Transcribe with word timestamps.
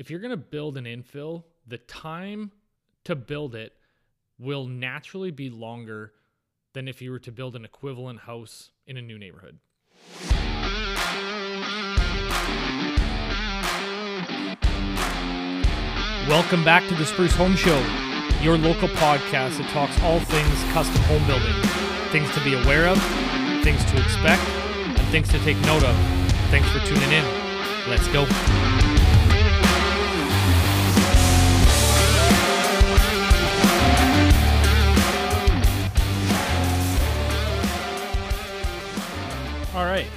if 0.00 0.08
you're 0.10 0.18
going 0.18 0.30
to 0.30 0.36
build 0.38 0.78
an 0.78 0.86
infill, 0.86 1.44
the 1.66 1.76
time 1.76 2.50
to 3.04 3.14
build 3.14 3.54
it 3.54 3.74
will 4.38 4.64
naturally 4.66 5.30
be 5.30 5.50
longer 5.50 6.14
than 6.72 6.88
if 6.88 7.02
you 7.02 7.10
were 7.10 7.18
to 7.18 7.30
build 7.30 7.54
an 7.54 7.66
equivalent 7.66 8.20
house 8.20 8.70
in 8.86 8.96
a 8.96 9.02
new 9.02 9.18
neighborhood. 9.18 9.58
Welcome 16.26 16.64
back 16.64 16.88
to 16.88 16.94
the 16.94 17.04
Spruce 17.04 17.34
Home 17.34 17.54
Show, 17.54 17.78
your 18.40 18.56
local 18.56 18.88
podcast 18.88 19.58
that 19.58 19.68
talks 19.68 20.00
all 20.00 20.18
things 20.18 20.72
custom 20.72 21.02
home 21.02 21.26
building, 21.26 21.52
things 22.10 22.32
to 22.34 22.42
be 22.42 22.54
aware 22.54 22.88
of, 22.88 22.96
things 23.62 23.84
to 23.84 24.00
expect, 24.02 24.48
and 24.98 25.08
things 25.08 25.28
to 25.28 25.38
take 25.40 25.58
note 25.66 25.84
of. 25.84 25.94
Thanks 26.48 26.70
for 26.70 26.78
tuning 26.86 27.12
in. 27.12 27.24
Let's 27.86 28.08
go. 28.08 28.26
Right. 40.00 40.10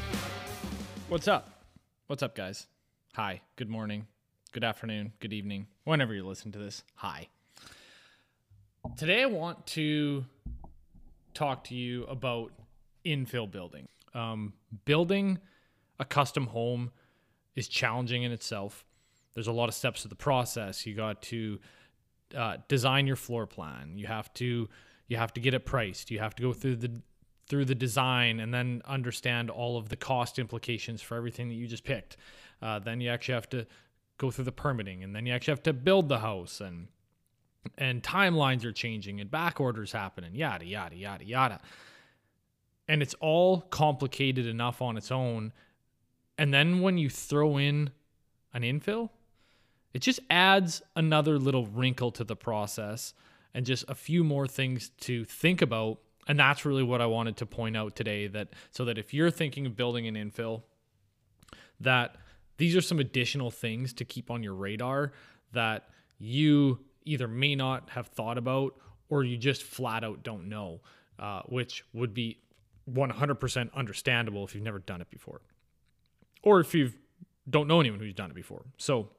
What's 1.09 1.27
up? 1.27 1.65
What's 2.07 2.23
up, 2.23 2.35
guys? 2.35 2.67
Hi. 3.15 3.41
Good 3.57 3.69
morning. 3.69 4.07
Good 4.53 4.63
afternoon. 4.63 5.11
Good 5.19 5.33
evening. 5.33 5.67
Whenever 5.83 6.13
you 6.13 6.25
listen 6.25 6.53
to 6.53 6.59
this, 6.59 6.83
hi. 6.95 7.27
Today, 8.97 9.23
I 9.23 9.25
want 9.25 9.65
to 9.67 10.23
talk 11.33 11.65
to 11.65 11.75
you 11.75 12.05
about 12.05 12.53
infill 13.05 13.51
building. 13.51 13.89
Um, 14.13 14.53
building 14.85 15.39
a 15.99 16.05
custom 16.05 16.47
home 16.47 16.91
is 17.55 17.67
challenging 17.67 18.23
in 18.23 18.31
itself. 18.31 18.85
There's 19.33 19.47
a 19.47 19.51
lot 19.51 19.67
of 19.67 19.75
steps 19.75 20.03
to 20.03 20.07
the 20.07 20.15
process. 20.15 20.85
You 20.85 20.95
got 20.95 21.21
to 21.23 21.59
uh, 22.37 22.57
design 22.69 23.05
your 23.05 23.17
floor 23.17 23.45
plan. 23.47 23.97
You 23.97 24.07
have 24.07 24.33
to 24.35 24.69
you 25.09 25.17
have 25.17 25.33
to 25.33 25.41
get 25.41 25.53
it 25.53 25.65
priced. 25.65 26.09
You 26.09 26.19
have 26.19 26.35
to 26.35 26.43
go 26.43 26.53
through 26.53 26.77
the 26.77 27.01
through 27.47 27.65
the 27.65 27.75
design 27.75 28.39
and 28.39 28.53
then 28.53 28.81
understand 28.85 29.49
all 29.49 29.77
of 29.77 29.89
the 29.89 29.95
cost 29.95 30.39
implications 30.39 31.01
for 31.01 31.15
everything 31.15 31.49
that 31.49 31.55
you 31.55 31.67
just 31.67 31.83
picked. 31.83 32.17
Uh, 32.61 32.79
then 32.79 33.01
you 33.01 33.09
actually 33.09 33.33
have 33.33 33.49
to 33.49 33.65
go 34.17 34.31
through 34.31 34.45
the 34.45 34.51
permitting, 34.51 35.03
and 35.03 35.15
then 35.15 35.25
you 35.25 35.33
actually 35.33 35.51
have 35.51 35.63
to 35.63 35.73
build 35.73 36.07
the 36.07 36.19
house, 36.19 36.61
and 36.61 36.87
and 37.77 38.03
timelines 38.03 38.63
are 38.65 38.71
changing, 38.71 39.19
and 39.19 39.29
back 39.29 39.59
orders 39.59 39.91
happen, 39.91 40.23
and 40.23 40.35
yada 40.35 40.65
yada 40.65 40.95
yada 40.95 41.25
yada. 41.25 41.59
And 42.87 43.01
it's 43.01 43.15
all 43.15 43.61
complicated 43.61 44.45
enough 44.45 44.81
on 44.81 44.97
its 44.97 45.11
own. 45.11 45.53
And 46.37 46.53
then 46.53 46.81
when 46.81 46.97
you 46.97 47.09
throw 47.09 47.57
in 47.57 47.91
an 48.53 48.63
infill, 48.63 49.09
it 49.93 49.99
just 49.99 50.19
adds 50.29 50.81
another 50.95 51.37
little 51.37 51.65
wrinkle 51.65 52.11
to 52.11 52.23
the 52.23 52.35
process 52.35 53.13
and 53.53 53.65
just 53.65 53.85
a 53.87 53.95
few 53.95 54.23
more 54.23 54.47
things 54.47 54.89
to 55.01 55.23
think 55.23 55.61
about 55.61 55.99
and 56.27 56.39
that's 56.39 56.65
really 56.65 56.83
what 56.83 57.01
I 57.01 57.05
wanted 57.05 57.37
to 57.37 57.45
point 57.45 57.75
out 57.75 57.95
today 57.95 58.27
that 58.27 58.49
so 58.71 58.85
that 58.85 58.97
if 58.97 59.13
you're 59.13 59.31
thinking 59.31 59.65
of 59.65 59.75
building 59.75 60.07
an 60.07 60.15
infill 60.15 60.63
that 61.79 62.15
these 62.57 62.75
are 62.75 62.81
some 62.81 62.99
additional 62.99 63.51
things 63.51 63.93
to 63.93 64.05
keep 64.05 64.31
on 64.31 64.43
your 64.43 64.53
radar 64.53 65.11
that 65.51 65.89
you 66.17 66.79
either 67.05 67.27
may 67.27 67.55
not 67.55 67.89
have 67.89 68.07
thought 68.07 68.37
about 68.37 68.75
or 69.09 69.23
you 69.23 69.37
just 69.37 69.63
flat 69.63 70.03
out 70.03 70.23
don't 70.23 70.47
know 70.47 70.81
uh, 71.19 71.41
which 71.45 71.85
would 71.93 72.13
be 72.13 72.39
100% 72.91 73.73
understandable 73.73 74.43
if 74.43 74.53
you've 74.55 74.63
never 74.63 74.79
done 74.79 75.01
it 75.01 75.09
before 75.09 75.41
or 76.41 76.59
if 76.59 76.73
you 76.73 76.91
don't 77.49 77.67
know 77.67 77.79
anyone 77.79 77.99
who's 77.99 78.13
done 78.13 78.29
it 78.31 78.35
before 78.35 78.65
so 78.77 79.09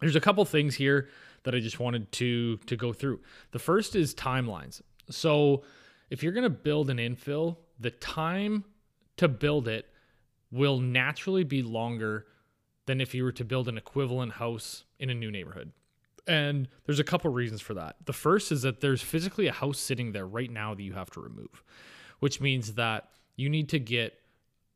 there's 0.00 0.16
a 0.16 0.20
couple 0.20 0.44
things 0.44 0.74
here 0.74 1.08
that 1.44 1.54
I 1.54 1.60
just 1.60 1.80
wanted 1.80 2.10
to 2.12 2.58
to 2.58 2.76
go 2.76 2.92
through. 2.92 3.20
The 3.52 3.58
first 3.58 3.96
is 3.96 4.14
timelines. 4.14 4.82
So 5.10 5.62
if 6.10 6.22
you're 6.22 6.32
going 6.32 6.44
to 6.44 6.50
build 6.50 6.90
an 6.90 6.98
infill, 6.98 7.56
the 7.78 7.90
time 7.90 8.64
to 9.16 9.28
build 9.28 9.68
it 9.68 9.86
will 10.50 10.78
naturally 10.78 11.44
be 11.44 11.62
longer 11.62 12.26
than 12.86 13.00
if 13.00 13.14
you 13.14 13.24
were 13.24 13.32
to 13.32 13.44
build 13.44 13.68
an 13.68 13.76
equivalent 13.76 14.32
house 14.34 14.84
in 14.98 15.10
a 15.10 15.14
new 15.14 15.30
neighborhood. 15.30 15.72
And 16.26 16.68
there's 16.84 16.98
a 16.98 17.04
couple 17.04 17.30
reasons 17.30 17.60
for 17.60 17.74
that. 17.74 17.96
The 18.04 18.12
first 18.12 18.50
is 18.50 18.62
that 18.62 18.80
there's 18.80 19.02
physically 19.02 19.46
a 19.46 19.52
house 19.52 19.78
sitting 19.78 20.12
there 20.12 20.26
right 20.26 20.50
now 20.50 20.74
that 20.74 20.82
you 20.82 20.92
have 20.94 21.10
to 21.10 21.20
remove, 21.20 21.62
which 22.20 22.40
means 22.40 22.74
that 22.74 23.10
you 23.36 23.48
need 23.48 23.68
to 23.70 23.78
get 23.78 24.14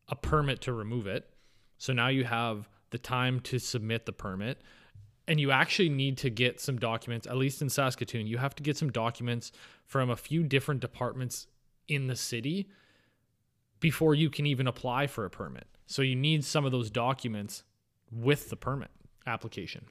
a 0.09 0.17
permit 0.17 0.61
to 0.63 0.73
remove 0.73 1.07
it. 1.07 1.29
So 1.79 1.93
now 1.93 2.09
you 2.09 2.25
have 2.25 2.69
the 2.91 2.99
time 2.99 3.41
to 3.41 3.59
submit 3.59 4.07
the 4.07 4.13
permit 4.13 4.61
and 5.31 5.39
you 5.39 5.53
actually 5.53 5.89
need 5.89 6.19
to 6.19 6.29
get 6.29 6.61
some 6.61 6.77
documents, 6.77 7.25
at 7.25 7.37
least 7.37 7.63
in 7.63 7.71
Saskatoon, 7.71 8.27
you 8.27 8.39
have 8.39 8.53
to 8.57 8.65
get 8.65 8.77
some 8.77 8.91
documents 8.91 9.53
from 9.87 10.11
a 10.11 10.17
few 10.17 10.43
different 10.43 10.81
departments 10.81 11.47
in 11.87 12.09
the 12.09 12.17
city 12.17 12.69
before 13.79 14.13
you 14.13 14.29
can 14.29 14.45
even 14.45 14.67
apply 14.67 15.07
for 15.07 15.25
a 15.25 15.31
permit. 15.31 15.69
So 15.87 16.03
you 16.03 16.17
need 16.17 16.45
some 16.45 16.67
of 16.67 16.73
those 16.73 16.91
documents 16.91 17.63
with 18.11 18.51
the 18.51 18.57
permit 18.57 18.91
application. 19.25 19.85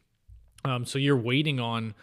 Um, 0.66 0.86
so 0.86 1.00
you're 1.00 1.16
waiting 1.16 1.58
on 1.58 1.96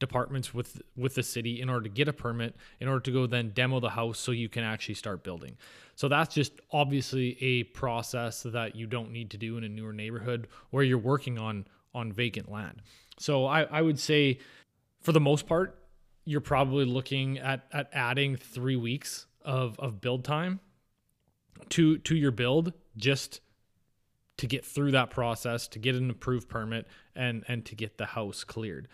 departments 0.00 0.52
with 0.52 0.82
with 0.96 1.14
the 1.14 1.22
city 1.22 1.60
in 1.60 1.68
order 1.68 1.82
to 1.82 1.90
get 1.90 2.08
a 2.08 2.12
permit 2.12 2.56
in 2.80 2.88
order 2.88 3.00
to 3.00 3.12
go 3.12 3.26
then 3.26 3.50
demo 3.50 3.78
the 3.80 3.90
house 3.90 4.18
so 4.18 4.32
you 4.32 4.48
can 4.48 4.64
actually 4.64 4.94
start 4.94 5.22
building 5.22 5.58
so 5.94 6.08
that's 6.08 6.34
just 6.34 6.52
obviously 6.72 7.36
a 7.42 7.64
process 7.64 8.42
that 8.44 8.74
you 8.74 8.86
don't 8.86 9.12
need 9.12 9.28
to 9.28 9.36
do 9.36 9.58
in 9.58 9.64
a 9.64 9.68
newer 9.68 9.92
neighborhood 9.92 10.48
where 10.70 10.82
you're 10.82 10.96
working 10.96 11.38
on 11.38 11.66
on 11.94 12.12
vacant 12.12 12.50
land. 12.50 12.82
So 13.18 13.46
I, 13.46 13.62
I 13.62 13.82
would 13.82 13.98
say, 13.98 14.38
for 15.00 15.12
the 15.12 15.20
most 15.20 15.46
part, 15.46 15.78
you're 16.24 16.40
probably 16.40 16.84
looking 16.84 17.38
at 17.38 17.66
at 17.72 17.88
adding 17.92 18.36
three 18.36 18.76
weeks 18.76 19.26
of 19.42 19.78
of 19.78 20.00
build 20.00 20.24
time 20.24 20.60
to 21.70 21.98
to 21.98 22.14
your 22.16 22.30
build 22.30 22.72
just 22.96 23.40
to 24.38 24.46
get 24.46 24.64
through 24.64 24.92
that 24.92 25.10
process, 25.10 25.68
to 25.68 25.78
get 25.78 25.94
an 25.94 26.08
approved 26.10 26.48
permit, 26.48 26.86
and 27.14 27.44
and 27.48 27.64
to 27.66 27.74
get 27.74 27.98
the 27.98 28.06
house 28.06 28.44
cleared. 28.44 28.88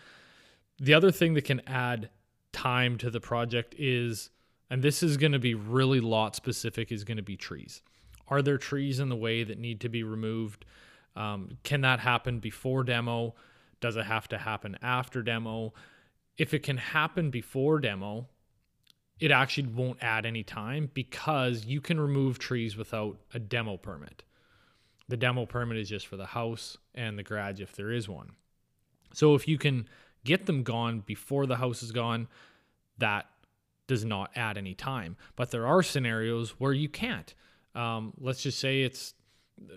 The 0.79 0.93
other 0.93 1.11
thing 1.11 1.33
that 1.35 1.45
can 1.45 1.61
add 1.67 2.09
time 2.51 2.97
to 2.97 3.09
the 3.09 3.19
project 3.19 3.75
is, 3.77 4.29
and 4.69 4.81
this 4.81 5.01
is 5.01 5.17
going 5.17 5.31
to 5.31 5.39
be 5.39 5.55
really 5.55 5.99
lot 5.99 6.35
specific, 6.35 6.91
is 6.91 7.03
going 7.03 7.17
to 7.17 7.23
be 7.23 7.37
trees. 7.37 7.81
Are 8.27 8.41
there 8.41 8.57
trees 8.57 8.99
in 8.99 9.09
the 9.09 9.15
way 9.15 9.43
that 9.43 9.57
need 9.57 9.79
to 9.81 9.89
be 9.89 10.03
removed? 10.03 10.65
Um, 11.17 11.57
can 11.63 11.81
that 11.81 11.99
happen 11.99 12.39
before 12.39 12.83
demo? 12.83 13.33
Does 13.81 13.97
it 13.97 14.05
have 14.05 14.27
to 14.29 14.37
happen 14.37 14.77
after 14.81 15.23
demo? 15.23 15.73
If 16.37 16.53
it 16.53 16.61
can 16.61 16.77
happen 16.77 17.31
before 17.31 17.79
demo, 17.79 18.27
it 19.19 19.31
actually 19.31 19.67
won't 19.67 19.97
add 20.01 20.27
any 20.27 20.43
time 20.43 20.91
because 20.93 21.65
you 21.65 21.81
can 21.81 21.99
remove 21.99 22.37
trees 22.37 22.77
without 22.77 23.17
a 23.33 23.39
demo 23.39 23.77
permit. 23.77 24.23
The 25.09 25.17
demo 25.17 25.47
permit 25.47 25.77
is 25.77 25.89
just 25.89 26.05
for 26.05 26.17
the 26.17 26.27
house 26.27 26.77
and 26.93 27.17
the 27.17 27.23
garage 27.23 27.59
if 27.59 27.75
there 27.75 27.91
is 27.91 28.07
one. 28.07 28.33
So 29.13 29.33
if 29.33 29.47
you 29.47 29.57
can 29.57 29.87
get 30.23 30.45
them 30.45 30.61
gone 30.61 30.99
before 30.99 31.47
the 31.47 31.55
house 31.55 31.81
is 31.81 31.91
gone, 31.91 32.27
that 32.99 33.25
does 33.87 34.05
not 34.05 34.29
add 34.35 34.57
any 34.57 34.75
time. 34.75 35.15
But 35.35 35.49
there 35.49 35.65
are 35.65 35.81
scenarios 35.81 36.51
where 36.59 36.73
you 36.73 36.89
can't. 36.89 37.33
Um, 37.73 38.13
let's 38.19 38.43
just 38.43 38.59
say 38.59 38.81
it's 38.81 39.13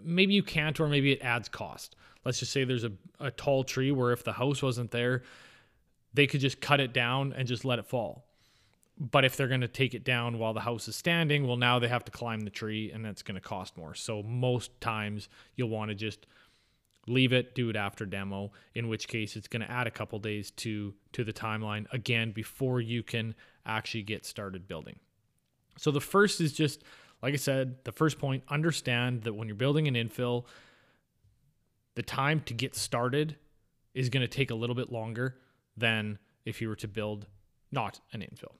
maybe 0.03 0.35
you 0.35 0.43
can't, 0.43 0.79
or 0.81 0.89
maybe 0.89 1.13
it 1.13 1.23
adds 1.23 1.49
cost. 1.49 1.97
Let's 2.25 2.39
just 2.39 2.53
say 2.53 2.65
there's 2.65 2.85
a, 2.85 2.93
a 3.19 3.31
tall 3.31 3.65
tree 3.65 3.93
where 3.93 4.13
if 4.13 4.25
the 4.25 4.33
house 4.33 4.63
wasn't 4.63 4.91
there, 4.91 5.23
they 6.13 6.27
could 6.27 6.41
just 6.41 6.61
cut 6.61 6.81
it 6.81 6.93
down 6.93 7.33
and 7.33 7.47
just 7.47 7.65
let 7.65 7.79
it 7.79 7.87
fall. 7.87 8.27
But 8.99 9.25
if 9.25 9.37
they're 9.37 9.49
going 9.49 9.63
to 9.63 9.69
take 9.69 9.95
it 9.95 10.05
down 10.05 10.39
while 10.39 10.53
the 10.53 10.61
house 10.61 10.87
is 10.87 10.97
standing, 10.97 11.47
well, 11.47 11.57
now 11.57 11.79
they 11.79 11.89
have 11.89 12.05
to 12.05 12.13
climb 12.13 12.41
the 12.41 12.51
tree 12.51 12.91
and 12.93 13.03
that's 13.03 13.23
going 13.23 13.37
to 13.37 13.41
cost 13.41 13.77
more. 13.79 13.95
So 13.95 14.23
most 14.23 14.79
times 14.81 15.29
you'll 15.57 15.71
want 15.71 15.91
to 15.91 15.95
just 15.95 16.27
leave 17.07 17.33
it, 17.33 17.55
do 17.55 17.71
it 17.71 17.77
after 17.77 18.05
demo, 18.05 18.53
in 18.75 18.89
which 18.89 19.09
case 19.09 19.37
it's 19.37 19.49
going 19.49 19.63
to 19.63 19.71
add 19.71 19.87
a 19.87 19.91
couple 19.91 20.19
days 20.19 20.51
to 20.51 20.93
to 21.13 21.25
the 21.25 21.33
timeline 21.33 21.87
again 21.93 22.31
before 22.31 22.81
you 22.81 23.03
can 23.03 23.35
actually 23.65 24.03
get 24.03 24.27
started 24.27 24.69
building. 24.69 24.99
So 25.79 25.91
the 25.91 26.01
first 26.01 26.41
is 26.41 26.53
just 26.53 26.83
like 27.23 27.35
I 27.35 27.37
said, 27.37 27.77
the 27.85 27.93
first 27.93 28.19
point, 28.19 28.43
understand 28.49 29.23
that 29.23 29.35
when 29.35 29.49
you're 29.49 29.55
building 29.55 29.89
an 29.89 29.95
infill, 29.95 30.45
the 31.95 32.03
time 32.03 32.41
to 32.47 32.55
get 32.55 32.75
started 32.75 33.37
is 33.95 34.09
going 34.09 34.23
to 34.23 34.29
take 34.29 34.51
a 34.51 34.55
little 34.55 34.77
bit 34.77 34.91
longer 34.91 35.37
than 35.77 36.19
if 36.45 36.61
you 36.61 36.69
were 36.69 36.77
to 36.77 36.89
build 36.89 37.27
not 37.73 38.01
an 38.13 38.21
infill. 38.21 38.55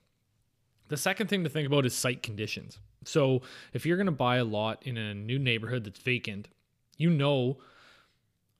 The 0.89 0.97
second 0.97 1.27
thing 1.27 1.43
to 1.43 1.49
think 1.49 1.67
about 1.67 1.85
is 1.85 1.95
site 1.95 2.21
conditions. 2.21 2.79
So, 3.03 3.41
if 3.73 3.85
you're 3.85 3.97
going 3.97 4.05
to 4.05 4.11
buy 4.11 4.37
a 4.37 4.43
lot 4.43 4.83
in 4.85 4.97
a 4.97 5.13
new 5.15 5.39
neighborhood 5.39 5.85
that's 5.85 5.99
vacant, 5.99 6.49
you 6.97 7.09
know 7.09 7.57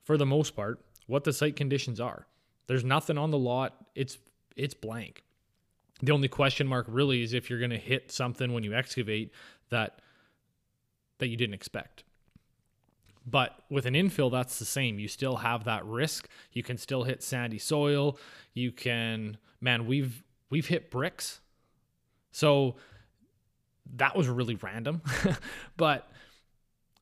for 0.03 0.17
the 0.17 0.25
most 0.25 0.55
part 0.55 0.83
what 1.07 1.23
the 1.23 1.33
site 1.33 1.55
conditions 1.55 1.99
are. 1.99 2.27
There's 2.67 2.83
nothing 2.83 3.17
on 3.17 3.31
the 3.31 3.37
lot. 3.37 3.75
It's 3.95 4.17
it's 4.55 4.73
blank. 4.73 5.23
The 6.01 6.11
only 6.11 6.27
question 6.27 6.67
mark 6.67 6.85
really 6.89 7.21
is 7.21 7.33
if 7.33 7.49
you're 7.49 7.59
going 7.59 7.71
to 7.71 7.77
hit 7.77 8.11
something 8.11 8.53
when 8.53 8.63
you 8.63 8.73
excavate 8.73 9.31
that 9.69 9.99
that 11.19 11.27
you 11.27 11.37
didn't 11.37 11.53
expect. 11.53 12.03
But 13.25 13.59
with 13.69 13.85
an 13.85 13.93
infill, 13.93 14.31
that's 14.31 14.57
the 14.57 14.65
same. 14.65 14.97
You 14.97 15.07
still 15.07 15.37
have 15.37 15.65
that 15.65 15.85
risk. 15.85 16.27
You 16.51 16.63
can 16.63 16.77
still 16.77 17.03
hit 17.03 17.21
sandy 17.21 17.59
soil. 17.59 18.17
You 18.53 18.71
can, 18.71 19.37
man, 19.59 19.85
we've 19.85 20.23
we've 20.49 20.67
hit 20.67 20.89
bricks. 20.89 21.39
So 22.31 22.75
that 23.95 24.15
was 24.15 24.27
really 24.27 24.55
random. 24.55 25.01
but 25.77 26.09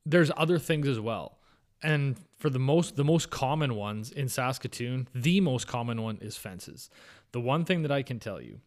there's 0.05 0.31
other 0.35 0.59
things 0.59 0.87
as 0.87 0.99
well. 0.99 1.37
And 1.81 2.17
for 2.37 2.49
the 2.49 2.59
most 2.59 2.97
the 2.97 3.05
most 3.05 3.29
common 3.29 3.75
ones 3.75 4.11
in 4.11 4.27
Saskatoon, 4.27 5.07
the 5.15 5.39
most 5.39 5.67
common 5.67 6.01
one 6.01 6.17
is 6.21 6.35
fences. 6.35 6.89
The 7.31 7.39
one 7.39 7.63
thing 7.63 7.83
that 7.83 7.91
I 7.91 8.01
can 8.01 8.19
tell 8.19 8.41
you, 8.41 8.59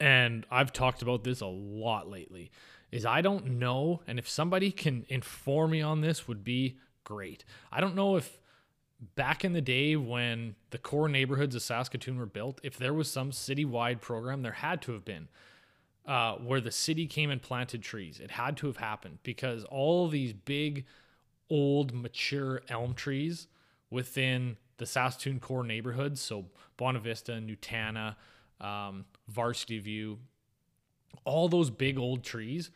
and 0.00 0.46
I've 0.50 0.72
talked 0.72 1.02
about 1.02 1.24
this 1.24 1.40
a 1.40 1.46
lot 1.46 2.08
lately, 2.08 2.50
is 2.90 3.06
I 3.06 3.20
don't 3.20 3.58
know, 3.58 4.02
and 4.06 4.18
if 4.18 4.28
somebody 4.28 4.70
can 4.70 5.06
inform 5.08 5.70
me 5.72 5.82
on 5.82 6.00
this, 6.00 6.28
would 6.28 6.44
be 6.44 6.78
great. 7.04 7.44
I 7.70 7.80
don't 7.80 7.94
know 7.94 8.16
if 8.16 8.38
back 9.14 9.44
in 9.44 9.52
the 9.52 9.60
day 9.60 9.96
when 9.96 10.54
the 10.70 10.78
core 10.78 11.08
neighborhoods 11.08 11.54
of 11.54 11.62
Saskatoon 11.62 12.18
were 12.18 12.26
built, 12.26 12.60
if 12.62 12.76
there 12.76 12.94
was 12.94 13.10
some 13.10 13.30
citywide 13.30 14.00
program, 14.00 14.42
there 14.42 14.52
had 14.52 14.82
to 14.82 14.92
have 14.92 15.04
been. 15.04 15.28
Uh, 16.04 16.34
where 16.34 16.60
the 16.60 16.72
city 16.72 17.06
came 17.06 17.30
and 17.30 17.40
planted 17.40 17.80
trees. 17.80 18.18
It 18.18 18.32
had 18.32 18.56
to 18.56 18.66
have 18.66 18.78
happened 18.78 19.18
because 19.22 19.62
all 19.62 20.08
these 20.08 20.32
big, 20.32 20.84
old, 21.48 21.94
mature 21.94 22.62
elm 22.68 22.94
trees 22.94 23.46
within 23.88 24.56
the 24.78 24.86
Saskatoon 24.86 25.38
core 25.38 25.62
neighborhoods, 25.62 26.20
so 26.20 26.46
Buena 26.76 26.98
Vista, 26.98 27.32
Nutana, 27.32 28.16
um, 28.62 29.04
Varsity 29.28 29.78
View, 29.78 30.18
all 31.24 31.48
those 31.48 31.70
big 31.70 31.98
old 31.98 32.24
trees 32.24 32.70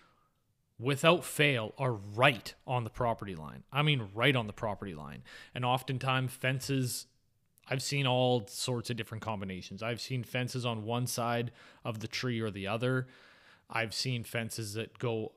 without 0.79 1.25
fail 1.25 1.73
are 1.79 1.93
right 1.93 2.55
on 2.67 2.85
the 2.85 2.91
property 2.91 3.35
line. 3.35 3.63
I 3.73 3.83
mean, 3.83 4.09
right 4.15 4.37
on 4.37 4.47
the 4.47 4.53
property 4.53 4.95
line. 4.95 5.23
And 5.55 5.65
oftentimes, 5.65 6.33
fences, 6.33 7.07
I've 7.69 7.83
seen 7.83 8.07
all 8.07 8.47
sorts 8.47 8.91
of 8.91 8.97
different 8.97 9.23
combinations. 9.23 9.83
I've 9.83 10.01
seen 10.01 10.23
fences 10.23 10.67
on 10.67 10.85
one 10.85 11.07
side 11.07 11.51
of 11.85 12.01
the 12.01 12.09
tree 12.09 12.41
or 12.41 12.51
the 12.51 12.67
other. 12.67 13.07
I've 13.71 13.95
seen 13.95 14.23
fences 14.23 14.75
that 14.75 14.99
go 14.99 15.33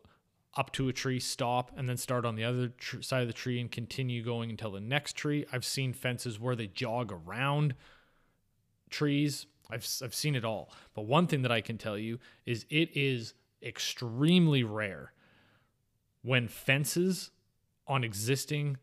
up 0.58 0.72
to 0.74 0.90
a 0.90 0.94
tree, 0.94 1.20
stop, 1.20 1.72
and 1.78 1.88
then 1.88 1.98
start 1.98 2.26
on 2.26 2.36
the 2.36 2.44
other 2.44 2.70
tr- 2.70 3.02
side 3.02 3.22
of 3.22 3.28
the 3.28 3.34
tree 3.34 3.60
and 3.60 3.72
continue 3.72 4.24
going 4.24 4.50
until 4.50 4.72
the 4.72 4.82
next 4.82 5.16
tree. 5.16 5.46
I've 5.54 5.66
seen 5.66 5.94
fences 5.94 6.40
where 6.40 6.56
they 6.56 6.68
jog 6.68 7.12
around 7.12 7.76
trees. 8.90 9.46
I've, 9.70 9.88
I've 10.04 10.16
seen 10.16 10.36
it 10.36 10.46
all. 10.46 10.72
But 10.94 11.06
one 11.06 11.28
thing 11.28 11.44
that 11.44 11.52
I 11.52 11.62
can 11.62 11.78
tell 11.78 11.98
you 11.98 12.20
is 12.46 12.66
it 12.70 12.90
is 12.96 13.34
extremely 13.62 14.64
rare 14.64 15.14
when 16.22 16.48
fences 16.48 17.32
on 17.88 18.04
existing 18.04 18.78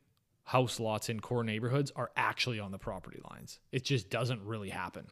house 0.45 0.79
lots 0.79 1.09
in 1.09 1.21
core 1.21 1.45
neighborhoods 1.45 1.93
are 1.97 2.11
actually 2.17 2.61
on 2.61 2.71
the 2.71 2.79
property 2.79 3.21
lines. 3.31 3.59
It 3.73 3.85
just 3.85 4.11
doesn't 4.11 4.45
really 4.45 4.71
happen. 4.71 5.09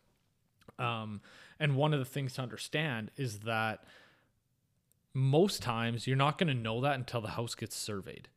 Um, 0.78 1.20
and 1.58 1.76
one 1.76 1.92
of 1.92 1.98
the 1.98 2.04
things 2.04 2.34
to 2.34 2.42
understand 2.42 3.10
is 3.16 3.40
that 3.40 3.84
most 5.12 5.62
times 5.62 6.06
you're 6.06 6.16
not 6.16 6.38
going 6.38 6.48
to 6.48 6.60
know 6.60 6.80
that 6.80 6.94
until 6.96 7.20
the 7.20 7.28
house 7.28 7.54
gets 7.54 7.76
surveyed. 7.76 8.28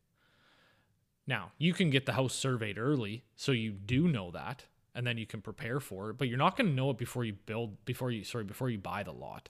Now, 1.25 1.51
you 1.57 1.73
can 1.73 1.89
get 1.89 2.05
the 2.05 2.13
house 2.13 2.33
surveyed 2.33 2.77
early, 2.77 3.23
so 3.35 3.51
you 3.51 3.71
do 3.71 4.07
know 4.07 4.31
that, 4.31 4.65
and 4.97 5.05
then 5.05 5.15
you 5.19 5.27
can 5.27 5.41
prepare 5.41 5.79
for 5.79 6.09
it, 6.09 6.17
but 6.17 6.27
you're 6.27 6.39
not 6.39 6.57
going 6.57 6.67
to 6.67 6.73
know 6.73 6.89
it 6.89 6.97
before 6.97 7.23
you 7.23 7.33
build, 7.45 7.85
before 7.85 8.09
you, 8.09 8.23
sorry, 8.23 8.43
before 8.43 8.67
you 8.67 8.79
buy 8.79 9.03
the 9.03 9.11
lot. 9.11 9.47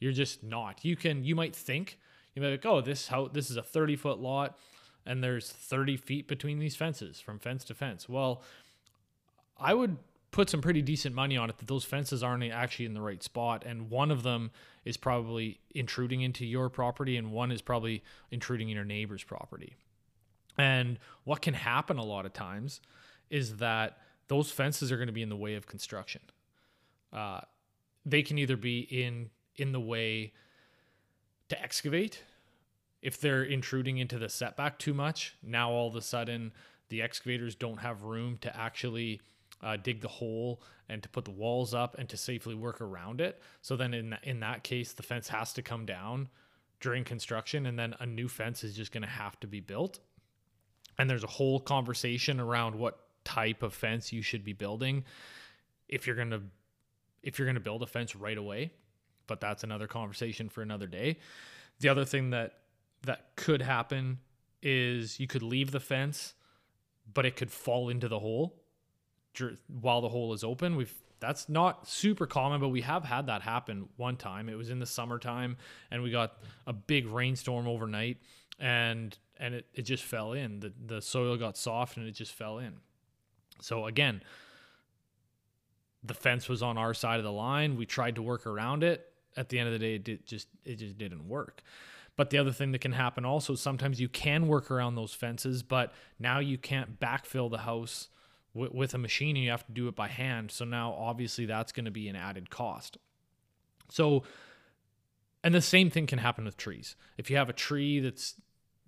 You're 0.00 0.12
just 0.12 0.42
not. 0.42 0.86
You 0.86 0.96
can, 0.96 1.22
you 1.22 1.36
might 1.36 1.54
think, 1.54 1.98
you 2.34 2.40
might 2.40 2.48
be 2.48 2.52
like, 2.52 2.66
oh, 2.66 2.80
this 2.80 3.08
how 3.08 3.28
this 3.28 3.50
is 3.50 3.58
a 3.58 3.62
30 3.62 3.96
foot 3.96 4.18
lot 4.18 4.58
and 5.04 5.22
there's 5.22 5.50
30 5.50 5.98
feet 5.98 6.26
between 6.26 6.58
these 6.58 6.74
fences 6.74 7.20
from 7.20 7.38
fence 7.38 7.62
to 7.64 7.74
fence. 7.74 8.08
Well, 8.08 8.42
I 9.60 9.74
would 9.74 9.98
put 10.30 10.48
some 10.48 10.62
pretty 10.62 10.80
decent 10.80 11.14
money 11.14 11.36
on 11.36 11.50
it 11.50 11.58
that 11.58 11.68
those 11.68 11.84
fences 11.84 12.22
aren't 12.22 12.44
actually 12.44 12.86
in 12.86 12.94
the 12.94 13.02
right 13.02 13.22
spot 13.22 13.64
and 13.66 13.90
one 13.90 14.10
of 14.10 14.22
them 14.22 14.50
is 14.86 14.96
probably 14.96 15.60
intruding 15.74 16.22
into 16.22 16.46
your 16.46 16.70
property 16.70 17.18
and 17.18 17.32
one 17.32 17.52
is 17.52 17.60
probably 17.60 18.02
intruding 18.30 18.70
in 18.70 18.76
your 18.76 18.84
neighbor's 18.84 19.22
property. 19.22 19.76
And 20.56 20.98
what 21.24 21.42
can 21.42 21.52
happen 21.52 21.98
a 21.98 22.04
lot 22.04 22.24
of 22.24 22.32
times 22.32 22.80
is 23.28 23.56
that 23.58 23.98
those 24.28 24.50
fences 24.50 24.90
are 24.90 24.96
going 24.96 25.06
to 25.08 25.12
be 25.12 25.22
in 25.22 25.28
the 25.28 25.36
way 25.36 25.54
of 25.54 25.66
construction. 25.66 26.22
Uh, 27.12 27.40
they 28.04 28.22
can 28.22 28.38
either 28.38 28.56
be 28.56 28.80
in 28.80 29.30
in 29.56 29.72
the 29.72 29.80
way 29.80 30.32
to 31.48 31.60
excavate. 31.62 32.22
If 33.02 33.20
they're 33.20 33.44
intruding 33.44 33.98
into 33.98 34.18
the 34.18 34.28
setback 34.28 34.78
too 34.78 34.94
much, 34.94 35.36
now 35.42 35.70
all 35.70 35.88
of 35.88 35.96
a 35.96 36.02
sudden 36.02 36.52
the 36.88 37.02
excavators 37.02 37.54
don't 37.54 37.78
have 37.78 38.02
room 38.02 38.38
to 38.38 38.56
actually 38.56 39.20
uh, 39.62 39.76
dig 39.76 40.00
the 40.00 40.08
hole 40.08 40.60
and 40.88 41.02
to 41.02 41.08
put 41.08 41.24
the 41.24 41.30
walls 41.30 41.74
up 41.74 41.96
and 41.98 42.08
to 42.08 42.16
safely 42.16 42.54
work 42.54 42.80
around 42.80 43.20
it. 43.20 43.40
So 43.62 43.76
then 43.76 43.94
in 43.94 44.16
in 44.22 44.40
that 44.40 44.62
case, 44.62 44.92
the 44.92 45.02
fence 45.02 45.28
has 45.28 45.52
to 45.54 45.62
come 45.62 45.86
down 45.86 46.28
during 46.80 47.04
construction, 47.04 47.66
and 47.66 47.78
then 47.78 47.94
a 48.00 48.06
new 48.06 48.28
fence 48.28 48.62
is 48.62 48.76
just 48.76 48.92
going 48.92 49.02
to 49.02 49.08
have 49.08 49.40
to 49.40 49.46
be 49.46 49.60
built. 49.60 49.98
And 50.98 51.08
there's 51.08 51.24
a 51.24 51.28
whole 51.28 51.60
conversation 51.60 52.40
around 52.40 52.74
what 52.74 53.05
type 53.26 53.62
of 53.62 53.74
fence 53.74 54.12
you 54.12 54.22
should 54.22 54.44
be 54.44 54.52
building 54.52 55.04
if 55.88 56.06
you're 56.06 56.16
going 56.16 56.30
to 56.30 56.40
if 57.22 57.38
you're 57.38 57.46
going 57.46 57.56
to 57.56 57.60
build 57.60 57.82
a 57.82 57.86
fence 57.86 58.14
right 58.16 58.38
away 58.38 58.70
but 59.26 59.40
that's 59.40 59.64
another 59.64 59.86
conversation 59.86 60.48
for 60.48 60.62
another 60.62 60.86
day. 60.86 61.18
The 61.80 61.88
other 61.88 62.04
thing 62.04 62.30
that 62.30 62.58
that 63.02 63.36
could 63.36 63.62
happen 63.62 64.18
is 64.62 65.20
you 65.20 65.26
could 65.26 65.42
leave 65.42 65.70
the 65.70 65.80
fence, 65.80 66.34
but 67.12 67.26
it 67.26 67.36
could 67.36 67.50
fall 67.50 67.88
into 67.88 68.08
the 68.08 68.18
hole 68.18 68.62
while 69.68 70.00
the 70.00 70.08
hole 70.08 70.32
is 70.32 70.42
open. 70.42 70.76
We've 70.76 70.94
that's 71.18 71.48
not 71.48 71.88
super 71.88 72.26
common, 72.26 72.60
but 72.60 72.68
we 72.68 72.82
have 72.82 73.04
had 73.04 73.26
that 73.26 73.42
happen 73.42 73.88
one 73.96 74.16
time. 74.16 74.48
It 74.48 74.54
was 74.54 74.70
in 74.70 74.78
the 74.78 74.86
summertime 74.86 75.56
and 75.90 76.02
we 76.02 76.10
got 76.10 76.34
a 76.66 76.72
big 76.72 77.06
rainstorm 77.06 77.66
overnight 77.66 78.18
and 78.58 79.16
and 79.38 79.54
it, 79.54 79.66
it 79.74 79.82
just 79.82 80.04
fell 80.04 80.32
in. 80.32 80.60
The 80.60 80.72
the 80.86 81.02
soil 81.02 81.36
got 81.36 81.56
soft 81.56 81.96
and 81.96 82.06
it 82.06 82.12
just 82.12 82.32
fell 82.32 82.58
in. 82.58 82.74
So 83.60 83.86
again, 83.86 84.22
the 86.02 86.14
fence 86.14 86.48
was 86.48 86.62
on 86.62 86.78
our 86.78 86.94
side 86.94 87.18
of 87.18 87.24
the 87.24 87.32
line. 87.32 87.76
We 87.76 87.86
tried 87.86 88.16
to 88.16 88.22
work 88.22 88.46
around 88.46 88.84
it 88.84 89.12
at 89.36 89.50
the 89.50 89.58
end 89.58 89.68
of 89.68 89.72
the 89.72 89.78
day, 89.78 89.94
it 89.96 90.04
did 90.04 90.26
just 90.26 90.48
it 90.64 90.76
just 90.76 90.98
didn't 90.98 91.28
work. 91.28 91.62
But 92.16 92.30
the 92.30 92.38
other 92.38 92.52
thing 92.52 92.72
that 92.72 92.80
can 92.80 92.92
happen 92.92 93.26
also, 93.26 93.54
sometimes 93.54 94.00
you 94.00 94.08
can 94.08 94.48
work 94.48 94.70
around 94.70 94.94
those 94.94 95.12
fences, 95.12 95.62
but 95.62 95.92
now 96.18 96.38
you 96.38 96.56
can't 96.56 96.98
backfill 96.98 97.50
the 97.50 97.58
house 97.58 98.08
w- 98.54 98.72
with 98.74 98.94
a 98.94 98.98
machine 98.98 99.36
and 99.36 99.44
you 99.44 99.50
have 99.50 99.66
to 99.66 99.72
do 99.72 99.86
it 99.86 99.94
by 99.94 100.08
hand. 100.08 100.50
So 100.50 100.64
now 100.64 100.94
obviously 100.94 101.44
that's 101.44 101.72
going 101.72 101.84
to 101.84 101.90
be 101.90 102.08
an 102.08 102.16
added 102.16 102.48
cost. 102.48 102.96
So, 103.90 104.22
and 105.44 105.54
the 105.54 105.60
same 105.60 105.90
thing 105.90 106.06
can 106.06 106.18
happen 106.18 106.46
with 106.46 106.56
trees. 106.56 106.96
If 107.18 107.30
you 107.30 107.36
have 107.36 107.50
a 107.50 107.52
tree 107.52 108.00
that's 108.00 108.40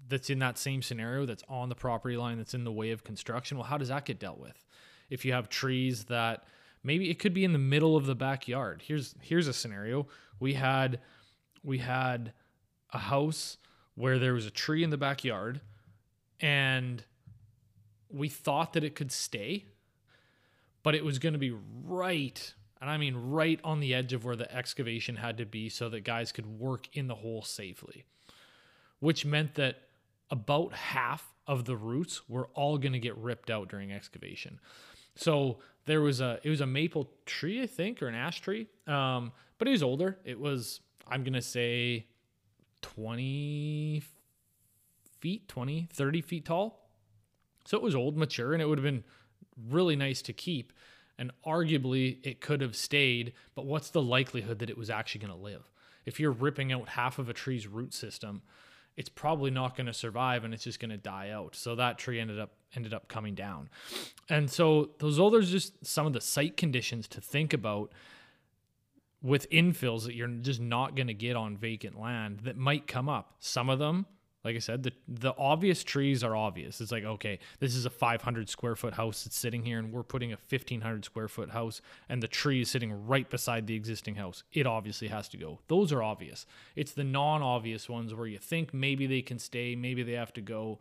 that's 0.08 0.30
in 0.30 0.38
that 0.40 0.58
same 0.58 0.82
scenario 0.82 1.26
that's 1.26 1.44
on 1.48 1.68
the 1.68 1.74
property 1.74 2.16
line 2.16 2.38
that's 2.38 2.54
in 2.54 2.64
the 2.64 2.72
way 2.72 2.90
of 2.90 3.04
construction, 3.04 3.56
well, 3.56 3.66
how 3.66 3.78
does 3.78 3.88
that 3.88 4.04
get 4.04 4.18
dealt 4.18 4.38
with? 4.38 4.64
If 5.10 5.24
you 5.24 5.32
have 5.32 5.48
trees 5.48 6.04
that 6.04 6.44
maybe 6.82 7.10
it 7.10 7.18
could 7.18 7.34
be 7.34 7.44
in 7.44 7.52
the 7.52 7.58
middle 7.58 7.96
of 7.96 8.06
the 8.06 8.14
backyard. 8.14 8.82
Here's 8.86 9.14
here's 9.20 9.46
a 9.46 9.52
scenario 9.52 10.06
we 10.40 10.54
had 10.54 11.00
we 11.62 11.78
had 11.78 12.32
a 12.92 12.98
house 12.98 13.58
where 13.94 14.18
there 14.18 14.32
was 14.32 14.46
a 14.46 14.50
tree 14.50 14.82
in 14.82 14.90
the 14.90 14.96
backyard 14.96 15.60
and 16.40 17.04
we 18.10 18.28
thought 18.28 18.72
that 18.72 18.84
it 18.84 18.94
could 18.94 19.12
stay 19.12 19.66
but 20.82 20.94
it 20.94 21.04
was 21.04 21.18
going 21.18 21.32
to 21.32 21.38
be 21.38 21.54
right 21.84 22.54
and 22.80 22.88
i 22.88 22.96
mean 22.96 23.14
right 23.14 23.60
on 23.64 23.80
the 23.80 23.92
edge 23.92 24.12
of 24.12 24.24
where 24.24 24.36
the 24.36 24.50
excavation 24.54 25.16
had 25.16 25.36
to 25.36 25.44
be 25.44 25.68
so 25.68 25.88
that 25.88 26.04
guys 26.04 26.32
could 26.32 26.46
work 26.46 26.88
in 26.94 27.08
the 27.08 27.16
hole 27.16 27.42
safely 27.42 28.04
which 29.00 29.26
meant 29.26 29.54
that 29.56 29.87
about 30.30 30.72
half 30.74 31.32
of 31.46 31.64
the 31.64 31.76
roots 31.76 32.28
were 32.28 32.46
all 32.54 32.78
going 32.78 32.92
to 32.92 32.98
get 32.98 33.16
ripped 33.16 33.50
out 33.50 33.68
during 33.68 33.92
excavation 33.92 34.58
so 35.18 35.58
there 35.84 36.00
was 36.00 36.20
a 36.20 36.38
it 36.44 36.50
was 36.50 36.60
a 36.60 36.66
maple 36.66 37.10
tree, 37.26 37.60
I 37.60 37.66
think, 37.66 38.00
or 38.00 38.06
an 38.06 38.14
ash 38.14 38.40
tree. 38.40 38.68
Um, 38.86 39.32
but 39.58 39.66
it 39.66 39.72
was 39.72 39.82
older. 39.82 40.16
It 40.24 40.38
was 40.38 40.80
I'm 41.08 41.24
gonna 41.24 41.42
say 41.42 42.06
20 42.82 44.02
feet, 45.18 45.48
20, 45.48 45.88
30 45.92 46.20
feet 46.22 46.44
tall. 46.44 46.88
So 47.64 47.76
it 47.76 47.82
was 47.82 47.96
old, 47.96 48.16
mature, 48.16 48.52
and 48.52 48.62
it 48.62 48.66
would 48.66 48.78
have 48.78 48.84
been 48.84 49.02
really 49.68 49.96
nice 49.96 50.22
to 50.22 50.32
keep. 50.32 50.72
And 51.18 51.32
arguably 51.44 52.18
it 52.22 52.40
could 52.40 52.60
have 52.60 52.76
stayed, 52.76 53.32
but 53.56 53.66
what's 53.66 53.90
the 53.90 54.00
likelihood 54.00 54.60
that 54.60 54.70
it 54.70 54.78
was 54.78 54.88
actually 54.88 55.22
going 55.22 55.32
to 55.32 55.38
live? 55.38 55.68
If 56.06 56.20
you're 56.20 56.30
ripping 56.30 56.72
out 56.72 56.90
half 56.90 57.18
of 57.18 57.28
a 57.28 57.32
tree's 57.32 57.66
root 57.66 57.92
system, 57.92 58.42
it's 58.98 59.08
probably 59.08 59.52
not 59.52 59.76
going 59.76 59.86
to 59.86 59.94
survive 59.94 60.42
and 60.42 60.52
it's 60.52 60.64
just 60.64 60.80
going 60.80 60.90
to 60.90 60.96
die 60.96 61.30
out. 61.30 61.54
So 61.54 61.76
that 61.76 61.98
tree 61.98 62.18
ended 62.18 62.40
up 62.40 62.50
ended 62.74 62.92
up 62.92 63.08
coming 63.08 63.34
down. 63.34 63.70
And 64.28 64.50
so 64.50 64.90
those 64.98 65.18
are 65.18 65.40
just 65.40 65.86
some 65.86 66.04
of 66.06 66.12
the 66.12 66.20
site 66.20 66.56
conditions 66.56 67.06
to 67.08 67.20
think 67.20 67.54
about 67.54 67.92
with 69.22 69.48
infills 69.50 70.04
that 70.04 70.14
you're 70.14 70.26
just 70.28 70.60
not 70.60 70.96
going 70.96 71.06
to 71.06 71.14
get 71.14 71.36
on 71.36 71.56
vacant 71.56 71.98
land 71.98 72.40
that 72.40 72.56
might 72.56 72.88
come 72.88 73.08
up. 73.08 73.34
Some 73.38 73.70
of 73.70 73.78
them, 73.78 74.06
like 74.48 74.56
I 74.56 74.60
said, 74.60 74.82
the 74.82 74.92
the 75.06 75.34
obvious 75.36 75.84
trees 75.84 76.24
are 76.24 76.34
obvious. 76.34 76.80
It's 76.80 76.90
like, 76.90 77.04
okay, 77.04 77.38
this 77.60 77.74
is 77.74 77.84
a 77.84 77.90
500 77.90 78.48
square 78.48 78.76
foot 78.76 78.94
house 78.94 79.24
that's 79.24 79.36
sitting 79.36 79.62
here, 79.62 79.78
and 79.78 79.92
we're 79.92 80.02
putting 80.02 80.32
a 80.32 80.38
1500 80.48 81.04
square 81.04 81.28
foot 81.28 81.50
house, 81.50 81.82
and 82.08 82.22
the 82.22 82.28
tree 82.28 82.62
is 82.62 82.70
sitting 82.70 83.06
right 83.06 83.28
beside 83.28 83.66
the 83.66 83.74
existing 83.74 84.14
house. 84.14 84.44
It 84.50 84.66
obviously 84.66 85.08
has 85.08 85.28
to 85.28 85.36
go. 85.36 85.58
Those 85.68 85.92
are 85.92 86.02
obvious. 86.02 86.46
It's 86.76 86.92
the 86.92 87.04
non 87.04 87.42
obvious 87.42 87.90
ones 87.90 88.14
where 88.14 88.26
you 88.26 88.38
think 88.38 88.72
maybe 88.72 89.06
they 89.06 89.20
can 89.20 89.38
stay, 89.38 89.76
maybe 89.76 90.02
they 90.02 90.12
have 90.12 90.32
to 90.32 90.40
go. 90.40 90.78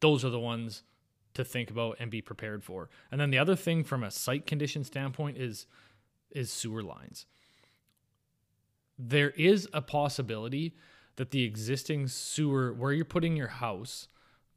Those 0.00 0.24
are 0.24 0.30
the 0.30 0.40
ones 0.40 0.82
to 1.34 1.44
think 1.44 1.70
about 1.70 1.98
and 2.00 2.10
be 2.10 2.20
prepared 2.20 2.64
for. 2.64 2.90
And 3.12 3.20
then 3.20 3.30
the 3.30 3.38
other 3.38 3.54
thing 3.54 3.84
from 3.84 4.02
a 4.02 4.10
site 4.10 4.44
condition 4.44 4.82
standpoint 4.82 5.36
is 5.36 5.66
is 6.32 6.50
sewer 6.50 6.82
lines. 6.82 7.26
There 8.98 9.30
is 9.30 9.68
a 9.72 9.80
possibility 9.80 10.74
that 11.16 11.30
the 11.30 11.44
existing 11.44 12.08
sewer 12.08 12.72
where 12.72 12.92
you're 12.92 13.04
putting 13.04 13.36
your 13.36 13.48
house, 13.48 14.08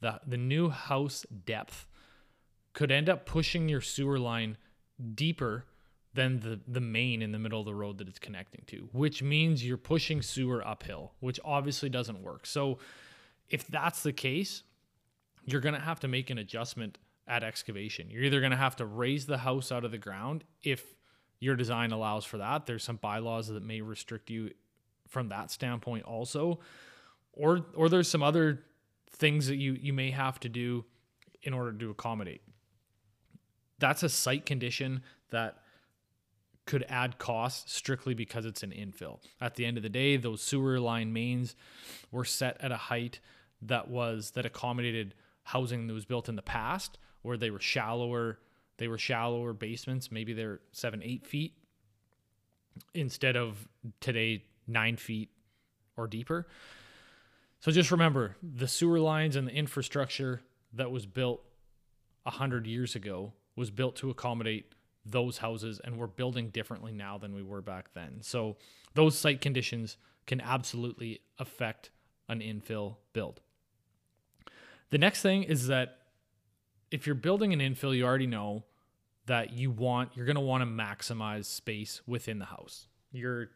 the 0.01 0.19
the 0.25 0.37
new 0.37 0.69
house 0.69 1.25
depth 1.45 1.87
could 2.73 2.91
end 2.91 3.09
up 3.09 3.25
pushing 3.25 3.67
your 3.69 3.81
sewer 3.81 4.19
line 4.19 4.57
deeper 5.13 5.65
than 6.13 6.39
the 6.39 6.59
the 6.67 6.81
main 6.81 7.21
in 7.21 7.31
the 7.31 7.39
middle 7.39 7.59
of 7.59 7.65
the 7.65 7.75
road 7.75 7.97
that 7.99 8.07
it's 8.07 8.19
connecting 8.19 8.63
to, 8.67 8.89
which 8.91 9.21
means 9.21 9.65
you're 9.65 9.77
pushing 9.77 10.21
sewer 10.21 10.65
uphill, 10.67 11.13
which 11.19 11.39
obviously 11.45 11.89
doesn't 11.89 12.21
work. 12.21 12.45
So 12.45 12.79
if 13.49 13.67
that's 13.67 14.03
the 14.03 14.13
case, 14.13 14.63
you're 15.45 15.61
going 15.61 15.75
to 15.75 15.81
have 15.81 15.99
to 16.01 16.07
make 16.07 16.29
an 16.29 16.37
adjustment 16.37 16.97
at 17.27 17.43
excavation. 17.43 18.09
You're 18.09 18.23
either 18.23 18.39
going 18.39 18.51
to 18.51 18.57
have 18.57 18.75
to 18.77 18.85
raise 18.85 19.25
the 19.25 19.37
house 19.37 19.71
out 19.71 19.85
of 19.85 19.91
the 19.91 19.97
ground 19.97 20.43
if 20.63 20.95
your 21.39 21.55
design 21.55 21.91
allows 21.91 22.25
for 22.25 22.37
that. 22.37 22.65
There's 22.65 22.83
some 22.83 22.97
bylaws 22.97 23.47
that 23.47 23.63
may 23.63 23.81
restrict 23.81 24.29
you 24.29 24.51
from 25.07 25.29
that 25.29 25.51
standpoint 25.51 26.05
also. 26.05 26.59
Or 27.33 27.65
or 27.75 27.89
there's 27.89 28.09
some 28.09 28.23
other 28.23 28.63
things 29.11 29.47
that 29.47 29.57
you 29.57 29.73
you 29.73 29.93
may 29.93 30.11
have 30.11 30.39
to 30.41 30.49
do 30.49 30.85
in 31.43 31.53
order 31.53 31.71
to 31.73 31.89
accommodate. 31.89 32.41
That's 33.79 34.03
a 34.03 34.09
site 34.09 34.45
condition 34.45 35.03
that 35.29 35.59
could 36.65 36.85
add 36.89 37.17
costs 37.17 37.73
strictly 37.73 38.13
because 38.13 38.45
it's 38.45 38.63
an 38.63 38.71
infill. 38.71 39.19
At 39.39 39.55
the 39.55 39.65
end 39.65 39.77
of 39.77 39.83
the 39.83 39.89
day, 39.89 40.17
those 40.17 40.41
sewer 40.41 40.79
line 40.79 41.13
mains 41.13 41.55
were 42.11 42.25
set 42.25 42.57
at 42.59 42.71
a 42.71 42.77
height 42.77 43.19
that 43.61 43.87
was 43.87 44.31
that 44.31 44.45
accommodated 44.45 45.15
housing 45.43 45.87
that 45.87 45.93
was 45.93 46.05
built 46.05 46.29
in 46.29 46.35
the 46.35 46.41
past 46.41 46.97
where 47.21 47.37
they 47.37 47.49
were 47.49 47.59
shallower 47.59 48.39
they 48.77 48.87
were 48.87 48.97
shallower 48.97 49.53
basements 49.53 50.11
maybe 50.11 50.33
they're 50.33 50.59
seven 50.71 51.01
eight 51.03 51.25
feet 51.25 51.53
instead 52.93 53.35
of 53.35 53.67
today 53.99 54.43
nine 54.67 54.97
feet 54.97 55.29
or 55.95 56.07
deeper. 56.07 56.47
So 57.59 57.71
just 57.71 57.91
remember 57.91 58.35
the 58.41 58.67
sewer 58.67 58.99
lines 58.99 59.35
and 59.35 59.47
the 59.47 59.53
infrastructure 59.53 60.41
that 60.73 60.91
was 60.91 61.05
built 61.05 61.41
100 62.23 62.67
years 62.67 62.95
ago 62.95 63.33
was 63.55 63.71
built 63.71 63.95
to 63.97 64.09
accommodate 64.09 64.73
those 65.05 65.37
houses 65.37 65.79
and 65.83 65.97
we're 65.97 66.07
building 66.07 66.49
differently 66.49 66.91
now 66.91 67.17
than 67.17 67.33
we 67.33 67.41
were 67.41 67.61
back 67.61 67.93
then. 67.93 68.17
So 68.21 68.57
those 68.93 69.17
site 69.17 69.41
conditions 69.41 69.97
can 70.25 70.41
absolutely 70.41 71.21
affect 71.39 71.89
an 72.29 72.41
infill 72.41 72.97
build. 73.13 73.39
The 74.89 74.97
next 74.97 75.21
thing 75.21 75.43
is 75.43 75.67
that 75.67 75.97
if 76.91 77.05
you're 77.05 77.15
building 77.15 77.53
an 77.53 77.59
infill, 77.59 77.95
you 77.95 78.05
already 78.05 78.27
know 78.27 78.63
that 79.25 79.53
you 79.53 79.69
want 79.71 80.11
you're 80.15 80.25
going 80.25 80.35
to 80.35 80.41
want 80.41 80.61
to 80.61 80.67
maximize 80.67 81.45
space 81.45 82.01
within 82.07 82.39
the 82.39 82.45
house. 82.45 82.87
You're 83.11 83.49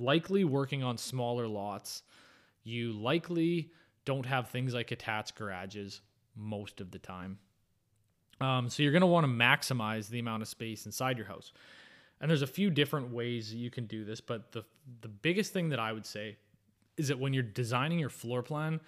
likely 0.00 0.44
working 0.44 0.82
on 0.82 0.98
smaller 0.98 1.46
lots. 1.46 2.02
You 2.64 2.92
likely 2.92 3.70
don't 4.04 4.26
have 4.26 4.48
things 4.48 4.74
like 4.74 4.90
attached 4.90 5.36
garages 5.36 6.00
most 6.36 6.80
of 6.80 6.90
the 6.90 6.98
time. 6.98 7.38
Um, 8.40 8.70
so 8.70 8.82
you're 8.82 8.92
going 8.92 9.02
to 9.02 9.06
want 9.06 9.24
to 9.24 9.32
maximize 9.32 10.08
the 10.08 10.18
amount 10.18 10.42
of 10.42 10.48
space 10.48 10.86
inside 10.86 11.18
your 11.18 11.26
house. 11.26 11.52
And 12.20 12.30
there's 12.30 12.42
a 12.42 12.46
few 12.46 12.70
different 12.70 13.12
ways 13.12 13.54
you 13.54 13.70
can 13.70 13.86
do 13.86 14.04
this, 14.04 14.20
but 14.20 14.52
the 14.52 14.64
the 15.00 15.08
biggest 15.08 15.52
thing 15.52 15.70
that 15.70 15.78
I 15.78 15.92
would 15.92 16.04
say 16.04 16.36
is 16.96 17.08
that 17.08 17.18
when 17.18 17.32
you're 17.32 17.42
designing 17.42 17.98
your 17.98 18.10
floor 18.10 18.42
plan, 18.42 18.80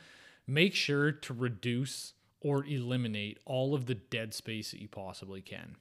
make 0.47 0.75
sure 0.75 1.12
to 1.12 1.33
reduce 1.33 2.12
or 2.40 2.64
eliminate 2.66 3.38
all 3.47 3.75
of 3.75 3.87
the 3.87 3.95
dead 3.95 4.35
space 4.35 4.73
that 4.73 4.81
you 4.81 4.88
possibly 4.88 5.40
can. 5.40 5.76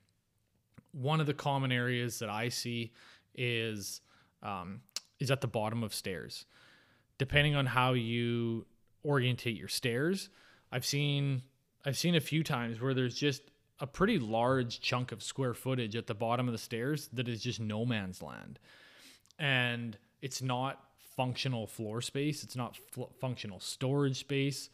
One 0.93 1.19
of 1.19 1.25
the 1.25 1.33
common 1.33 1.71
areas 1.71 2.19
that 2.19 2.29
I 2.29 2.49
see 2.49 2.93
is 3.35 4.01
um, 4.43 4.81
is 5.21 5.31
at 5.31 5.41
the 5.41 5.47
bottom 5.47 5.83
of 5.83 5.93
stairs. 5.93 6.45
Depending 7.17 7.55
on 7.55 7.67
how 7.67 7.93
you 7.93 8.65
orientate 9.05 9.55
your 9.55 9.67
stairs, 9.67 10.29
I've 10.71 10.85
seen 10.85 11.43
I've 11.85 11.97
seen 11.97 12.15
a 12.15 12.19
few 12.19 12.43
times 12.43 12.81
where 12.81 12.93
there's 12.93 13.15
just 13.15 13.43
a 13.79 13.87
pretty 13.87 14.19
large 14.19 14.81
chunk 14.81 15.11
of 15.11 15.23
square 15.23 15.53
footage 15.53 15.95
at 15.95 16.07
the 16.07 16.13
bottom 16.13 16.47
of 16.47 16.51
the 16.51 16.57
stairs 16.59 17.09
that 17.13 17.27
is 17.27 17.41
just 17.41 17.59
no 17.59 17.85
man's 17.85 18.21
land. 18.21 18.59
And 19.39 19.97
it's 20.21 20.41
not 20.41 20.83
functional 21.15 21.65
floor 21.65 22.01
space. 22.01 22.43
It's 22.43 22.55
not 22.55 22.77
fl- 22.91 23.11
functional 23.19 23.59
storage 23.59 24.19
space. 24.19 24.69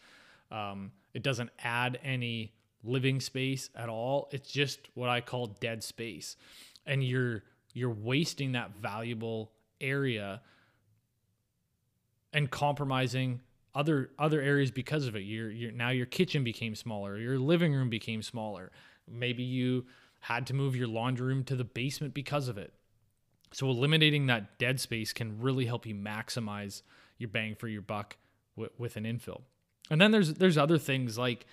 Um, 0.51 0.91
it 1.13 1.23
doesn't 1.23 1.49
add 1.63 1.99
any 2.03 2.53
living 2.83 3.19
space 3.19 3.69
at 3.75 3.89
all. 3.89 4.29
It's 4.31 4.51
just 4.51 4.79
what 4.93 5.09
I 5.09 5.21
call 5.21 5.47
dead 5.47 5.83
space, 5.83 6.35
and 6.85 7.03
you're 7.03 7.43
you're 7.73 7.89
wasting 7.89 8.53
that 8.53 8.71
valuable 8.81 9.51
area 9.81 10.41
and 12.34 12.50
compromising 12.50 13.41
other 13.74 14.10
other 14.17 14.41
areas 14.41 14.72
because 14.72 15.05
of 15.07 15.15
it. 15.15 15.22
Your 15.22 15.50
your 15.50 15.72
now 15.72 15.89
your 15.89 16.05
kitchen 16.05 16.43
became 16.43 16.75
smaller, 16.75 17.17
your 17.17 17.38
living 17.39 17.74
room 17.74 17.89
became 17.89 18.22
smaller. 18.22 18.72
Maybe 19.10 19.43
you 19.43 19.86
had 20.22 20.48
to 20.48 20.53
move 20.53 20.75
your 20.75 20.88
laundry 20.88 21.27
room 21.27 21.43
to 21.46 21.55
the 21.55 21.63
basement 21.63 22.13
because 22.13 22.48
of 22.48 22.57
it. 22.57 22.74
So 23.53 23.69
eliminating 23.69 24.25
that 24.25 24.57
dead 24.57 24.79
space 24.79 25.13
can 25.13 25.39
really 25.39 25.65
help 25.65 25.86
you 25.86 25.96
maximize 25.96 26.81
your 27.17 27.29
bang 27.29 27.55
for 27.55 27.67
your 27.67 27.81
buck 27.81 28.17
with 28.77 28.98
an 28.98 29.03
infill. 29.03 29.41
And 29.89 30.01
then 30.01 30.12
there's 30.12 30.34
there's 30.34 30.57
other 30.57 30.77
things 30.77 31.17
like 31.17 31.46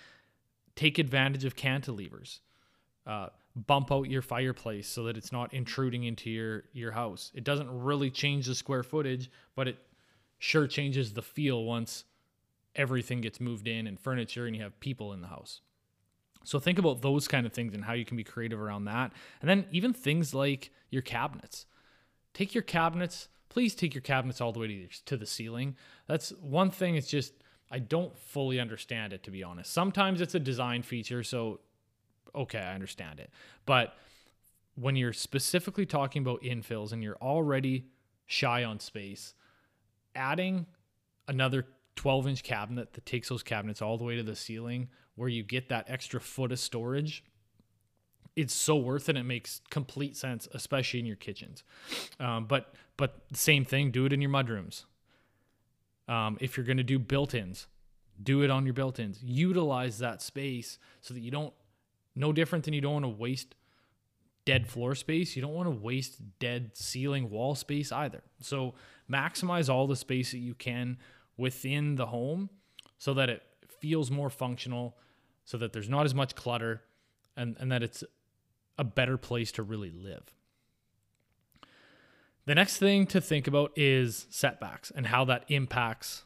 take 0.74 0.98
advantage 0.98 1.44
of 1.44 1.54
cantilevers. 1.54 2.40
Uh, 3.06 3.28
bump 3.56 3.92
out 3.92 4.10
your 4.10 4.22
fireplace 4.22 4.88
so 4.88 5.04
that 5.04 5.16
it's 5.16 5.32
not 5.32 5.54
intruding 5.54 6.04
into 6.04 6.30
your 6.30 6.64
your 6.72 6.92
house. 6.92 7.30
It 7.34 7.44
doesn't 7.44 7.70
really 7.70 8.10
change 8.10 8.46
the 8.46 8.54
square 8.54 8.82
footage, 8.82 9.30
but 9.54 9.68
it 9.68 9.78
sure 10.38 10.66
changes 10.66 11.12
the 11.12 11.22
feel 11.22 11.64
once 11.64 12.04
everything 12.74 13.20
gets 13.20 13.40
moved 13.40 13.68
in 13.68 13.86
and 13.86 13.98
furniture 13.98 14.46
and 14.46 14.56
you 14.56 14.62
have 14.62 14.78
people 14.80 15.12
in 15.12 15.20
the 15.20 15.28
house. 15.28 15.60
So 16.44 16.58
think 16.58 16.78
about 16.78 17.00
those 17.00 17.26
kind 17.26 17.46
of 17.46 17.52
things 17.52 17.72
and 17.72 17.84
how 17.84 17.94
you 17.94 18.04
can 18.04 18.16
be 18.16 18.24
creative 18.24 18.60
around 18.60 18.84
that. 18.84 19.12
And 19.40 19.48
then 19.48 19.66
even 19.70 19.92
things 19.92 20.34
like 20.34 20.70
your 20.90 21.02
cabinets. 21.02 21.66
Take 22.34 22.54
your 22.54 22.62
cabinets, 22.62 23.28
please 23.48 23.74
take 23.74 23.94
your 23.94 24.02
cabinets 24.02 24.40
all 24.40 24.52
the 24.52 24.58
way 24.58 24.88
to, 25.06 25.16
the 25.16 25.24
ceiling. 25.24 25.76
That's 26.06 26.30
one 26.40 26.70
thing, 26.70 26.96
it's 26.96 27.08
just, 27.08 27.32
I 27.70 27.78
don't 27.78 28.16
fully 28.18 28.60
understand 28.60 29.12
it, 29.12 29.22
to 29.22 29.30
be 29.30 29.42
honest. 29.42 29.72
Sometimes 29.72 30.20
it's 30.20 30.34
a 30.34 30.40
design 30.40 30.82
feature, 30.82 31.22
so 31.22 31.60
okay, 32.34 32.58
I 32.58 32.74
understand 32.74 33.20
it. 33.20 33.30
But 33.66 33.94
when 34.74 34.96
you're 34.96 35.12
specifically 35.12 35.86
talking 35.86 36.22
about 36.22 36.42
infills 36.42 36.92
and 36.92 37.02
you're 37.02 37.18
already 37.22 37.86
shy 38.26 38.64
on 38.64 38.80
space, 38.80 39.34
adding 40.14 40.66
another 41.28 41.66
12 41.96 42.28
inch 42.28 42.42
cabinet 42.42 42.92
that 42.94 43.06
takes 43.06 43.28
those 43.28 43.42
cabinets 43.42 43.80
all 43.80 43.96
the 43.96 44.04
way 44.04 44.16
to 44.16 44.22
the 44.22 44.36
ceiling, 44.36 44.88
where 45.14 45.28
you 45.28 45.42
get 45.42 45.68
that 45.68 45.88
extra 45.88 46.20
foot 46.20 46.50
of 46.50 46.58
storage 46.58 47.24
it's 48.36 48.54
so 48.54 48.76
worth 48.76 49.08
it. 49.08 49.16
It 49.16 49.24
makes 49.24 49.60
complete 49.70 50.16
sense, 50.16 50.48
especially 50.52 51.00
in 51.00 51.06
your 51.06 51.16
kitchens. 51.16 51.62
Um, 52.18 52.46
but 52.46 52.74
but 52.96 53.20
same 53.32 53.64
thing, 53.64 53.90
do 53.90 54.06
it 54.06 54.12
in 54.12 54.20
your 54.20 54.30
mudrooms. 54.30 54.84
Um, 56.08 56.36
if 56.40 56.56
you're 56.56 56.66
going 56.66 56.76
to 56.76 56.82
do 56.82 56.98
built-ins, 56.98 57.66
do 58.22 58.42
it 58.42 58.50
on 58.50 58.66
your 58.66 58.74
built-ins. 58.74 59.22
Utilize 59.22 59.98
that 59.98 60.22
space 60.22 60.78
so 61.00 61.14
that 61.14 61.20
you 61.20 61.30
don't. 61.30 61.52
No 62.14 62.32
different 62.32 62.64
than 62.64 62.74
you 62.74 62.80
don't 62.80 62.92
want 62.92 63.04
to 63.04 63.08
waste 63.08 63.54
dead 64.44 64.66
floor 64.66 64.94
space. 64.94 65.34
You 65.36 65.42
don't 65.42 65.54
want 65.54 65.66
to 65.66 65.74
waste 65.74 66.20
dead 66.38 66.72
ceiling 66.74 67.30
wall 67.30 67.54
space 67.54 67.90
either. 67.92 68.22
So 68.40 68.74
maximize 69.10 69.72
all 69.72 69.86
the 69.86 69.96
space 69.96 70.32
that 70.32 70.38
you 70.38 70.54
can 70.54 70.98
within 71.36 71.96
the 71.96 72.06
home 72.06 72.50
so 72.98 73.14
that 73.14 73.28
it 73.28 73.42
feels 73.80 74.10
more 74.10 74.30
functional, 74.30 74.96
so 75.44 75.58
that 75.58 75.72
there's 75.72 75.88
not 75.88 76.04
as 76.04 76.14
much 76.14 76.34
clutter, 76.34 76.82
and 77.36 77.56
and 77.58 77.70
that 77.72 77.82
it's 77.82 78.04
a 78.78 78.84
better 78.84 79.16
place 79.16 79.52
to 79.52 79.62
really 79.62 79.90
live. 79.90 80.34
The 82.46 82.54
next 82.54 82.76
thing 82.76 83.06
to 83.08 83.20
think 83.20 83.46
about 83.46 83.72
is 83.76 84.26
setbacks 84.30 84.92
and 84.94 85.06
how 85.06 85.24
that 85.26 85.44
impacts 85.48 86.24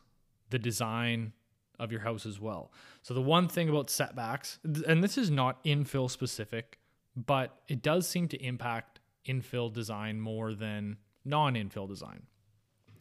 the 0.51 0.59
design 0.59 1.33
of 1.79 1.93
your 1.93 2.01
house 2.01 2.27
as 2.27 2.41
well. 2.41 2.73
So, 3.03 3.15
the 3.15 3.23
one 3.23 3.49
thing 3.49 3.69
about 3.69 3.91
setbacks, 3.91 4.59
and 4.87 5.03
this 5.03 5.19
is 5.19 5.31
not 5.31 5.63
infill 5.65 6.11
specific, 6.11 6.79
but 7.17 7.61
it 7.69 7.83
does 7.83 8.09
seem 8.09 8.29
to 8.29 8.43
impact 8.43 9.01
infill 9.27 9.73
design 9.73 10.21
more 10.21 10.55
than 10.55 10.97
non 11.25 11.55
infill 11.55 11.89
design. 11.89 12.23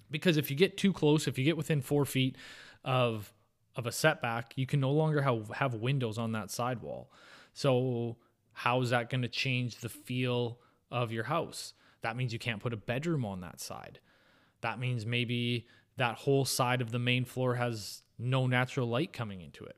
Because 0.10 0.38
if 0.38 0.50
you 0.50 0.58
get 0.58 0.78
too 0.78 0.94
close, 0.94 1.28
if 1.28 1.38
you 1.38 1.44
get 1.44 1.58
within 1.58 1.82
four 1.82 2.06
feet 2.06 2.38
of 2.84 3.34
of 3.76 3.86
a 3.86 3.92
setback, 3.92 4.54
you 4.56 4.66
can 4.66 4.80
no 4.80 4.92
longer 4.92 5.22
have, 5.22 5.50
have 5.50 5.76
windows 5.76 6.18
on 6.18 6.32
that 6.32 6.50
sidewall. 6.50 7.12
So 7.54 8.18
how 8.54 8.82
is 8.82 8.90
that 8.90 9.12
going 9.12 9.22
to 9.22 9.28
change 9.28 9.78
the 9.78 9.90
feel 9.90 10.60
of 10.90 11.12
your 11.12 11.26
house? 11.26 11.74
That 12.02 12.18
means 12.18 12.34
you 12.34 12.40
can't 12.40 12.60
put 12.60 12.74
a 12.74 12.78
bedroom 12.78 13.24
on 13.24 13.42
that 13.42 13.60
side. 13.60 14.00
That 14.62 14.80
means 14.80 15.06
maybe 15.06 15.68
that 15.98 16.16
whole 16.16 16.44
side 16.44 16.82
of 16.82 16.92
the 16.92 16.98
main 16.98 17.24
floor 17.24 17.56
has 17.56 18.02
no 18.18 18.48
natural 18.48 18.88
light 18.88 19.14
coming 19.14 19.42
into 19.42 19.64
it. 19.64 19.76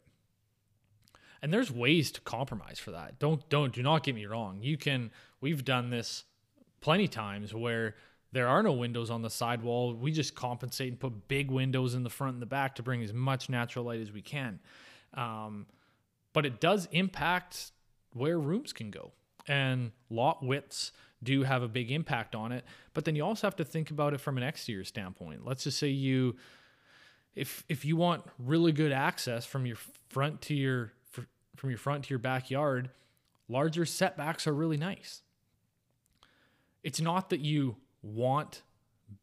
And 1.42 1.54
there's 1.54 1.72
ways 1.72 2.12
to 2.12 2.22
compromise 2.22 2.80
for 2.80 2.92
that. 2.92 3.20
Don't 3.20 3.48
don't 3.50 3.74
do 3.74 3.82
not 3.82 4.04
get 4.04 4.16
me 4.16 4.26
wrong. 4.26 4.60
You 4.62 4.78
can 4.78 5.12
we've 5.40 5.64
done 5.64 5.90
this 5.90 6.26
plenty 6.82 7.08
times 7.08 7.54
where 7.54 7.96
there 8.32 8.48
are 8.48 8.62
no 8.62 8.74
windows 8.74 9.10
on 9.10 9.22
the 9.22 9.30
sidewall. 9.30 9.94
We 9.94 10.12
just 10.12 10.36
compensate 10.36 10.90
and 10.90 11.00
put 11.00 11.28
big 11.28 11.50
windows 11.50 11.96
in 11.96 12.04
the 12.04 12.10
front 12.10 12.34
and 12.34 12.42
the 12.42 12.46
back 12.46 12.76
to 12.76 12.84
bring 12.84 13.02
as 13.02 13.14
much 13.14 13.50
natural 13.50 13.86
light 13.86 14.02
as 14.02 14.12
we 14.12 14.22
can. 14.22 14.60
Um, 15.14 15.66
but 16.34 16.46
it 16.46 16.60
does 16.60 16.88
impact 16.92 17.72
where 18.14 18.38
rooms 18.38 18.72
can 18.72 18.92
go. 18.92 19.14
And 19.48 19.92
lot 20.10 20.46
widths 20.46 20.92
do 21.24 21.44
have 21.44 21.64
a 21.64 21.68
big 21.68 21.92
impact 21.92 22.36
on 22.36 22.52
it. 22.52 22.64
But 22.94 23.06
then 23.06 23.16
you 23.16 23.26
also 23.26 23.48
have 23.48 23.56
to 23.58 23.66
think 23.66 23.90
about 23.90 24.14
it 24.14 24.20
from 24.20 24.38
an 24.38 24.44
exterior 24.44 24.84
standpoint. 24.84 25.46
Let's 25.46 25.64
just 25.64 25.80
say 25.80 25.88
you 25.88 26.36
if 27.36 27.64
if 27.70 27.86
you 27.86 27.96
want 27.96 28.24
really 28.38 28.72
good 28.72 28.92
access 28.92 29.46
from 29.46 29.66
your 29.66 29.78
front 30.10 30.42
to 30.44 30.54
your 30.54 30.94
from 31.56 31.70
your 31.70 31.78
front 31.78 32.06
to 32.06 32.10
your 32.10 32.20
backyard, 32.20 32.90
larger 33.48 33.86
setbacks 33.86 34.48
are 34.48 34.54
really 34.54 34.78
nice. 34.78 35.22
It's 36.84 37.02
not 37.02 37.30
that 37.32 37.42
you 37.42 37.76
want 38.02 38.64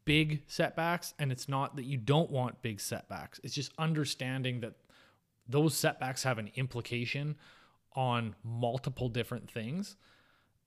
big 0.04 0.42
setbacks 0.46 1.14
and 1.18 1.32
it's 1.32 1.48
not 1.48 1.76
that 1.76 1.84
you 1.84 1.96
don't 1.96 2.30
want 2.30 2.60
big 2.60 2.80
setbacks. 2.80 3.40
It's 3.42 3.54
just 3.54 3.72
understanding 3.78 4.60
that 4.60 4.74
those 5.48 5.74
setbacks 5.74 6.22
have 6.24 6.38
an 6.38 6.50
implication 6.56 7.36
on 7.94 8.34
multiple 8.44 9.08
different 9.08 9.50
things 9.50 9.96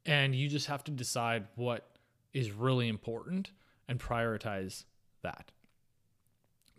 and 0.05 0.33
you 0.33 0.49
just 0.49 0.67
have 0.67 0.83
to 0.85 0.91
decide 0.91 1.45
what 1.55 1.97
is 2.33 2.51
really 2.51 2.87
important 2.87 3.51
and 3.87 3.99
prioritize 3.99 4.85
that. 5.21 5.51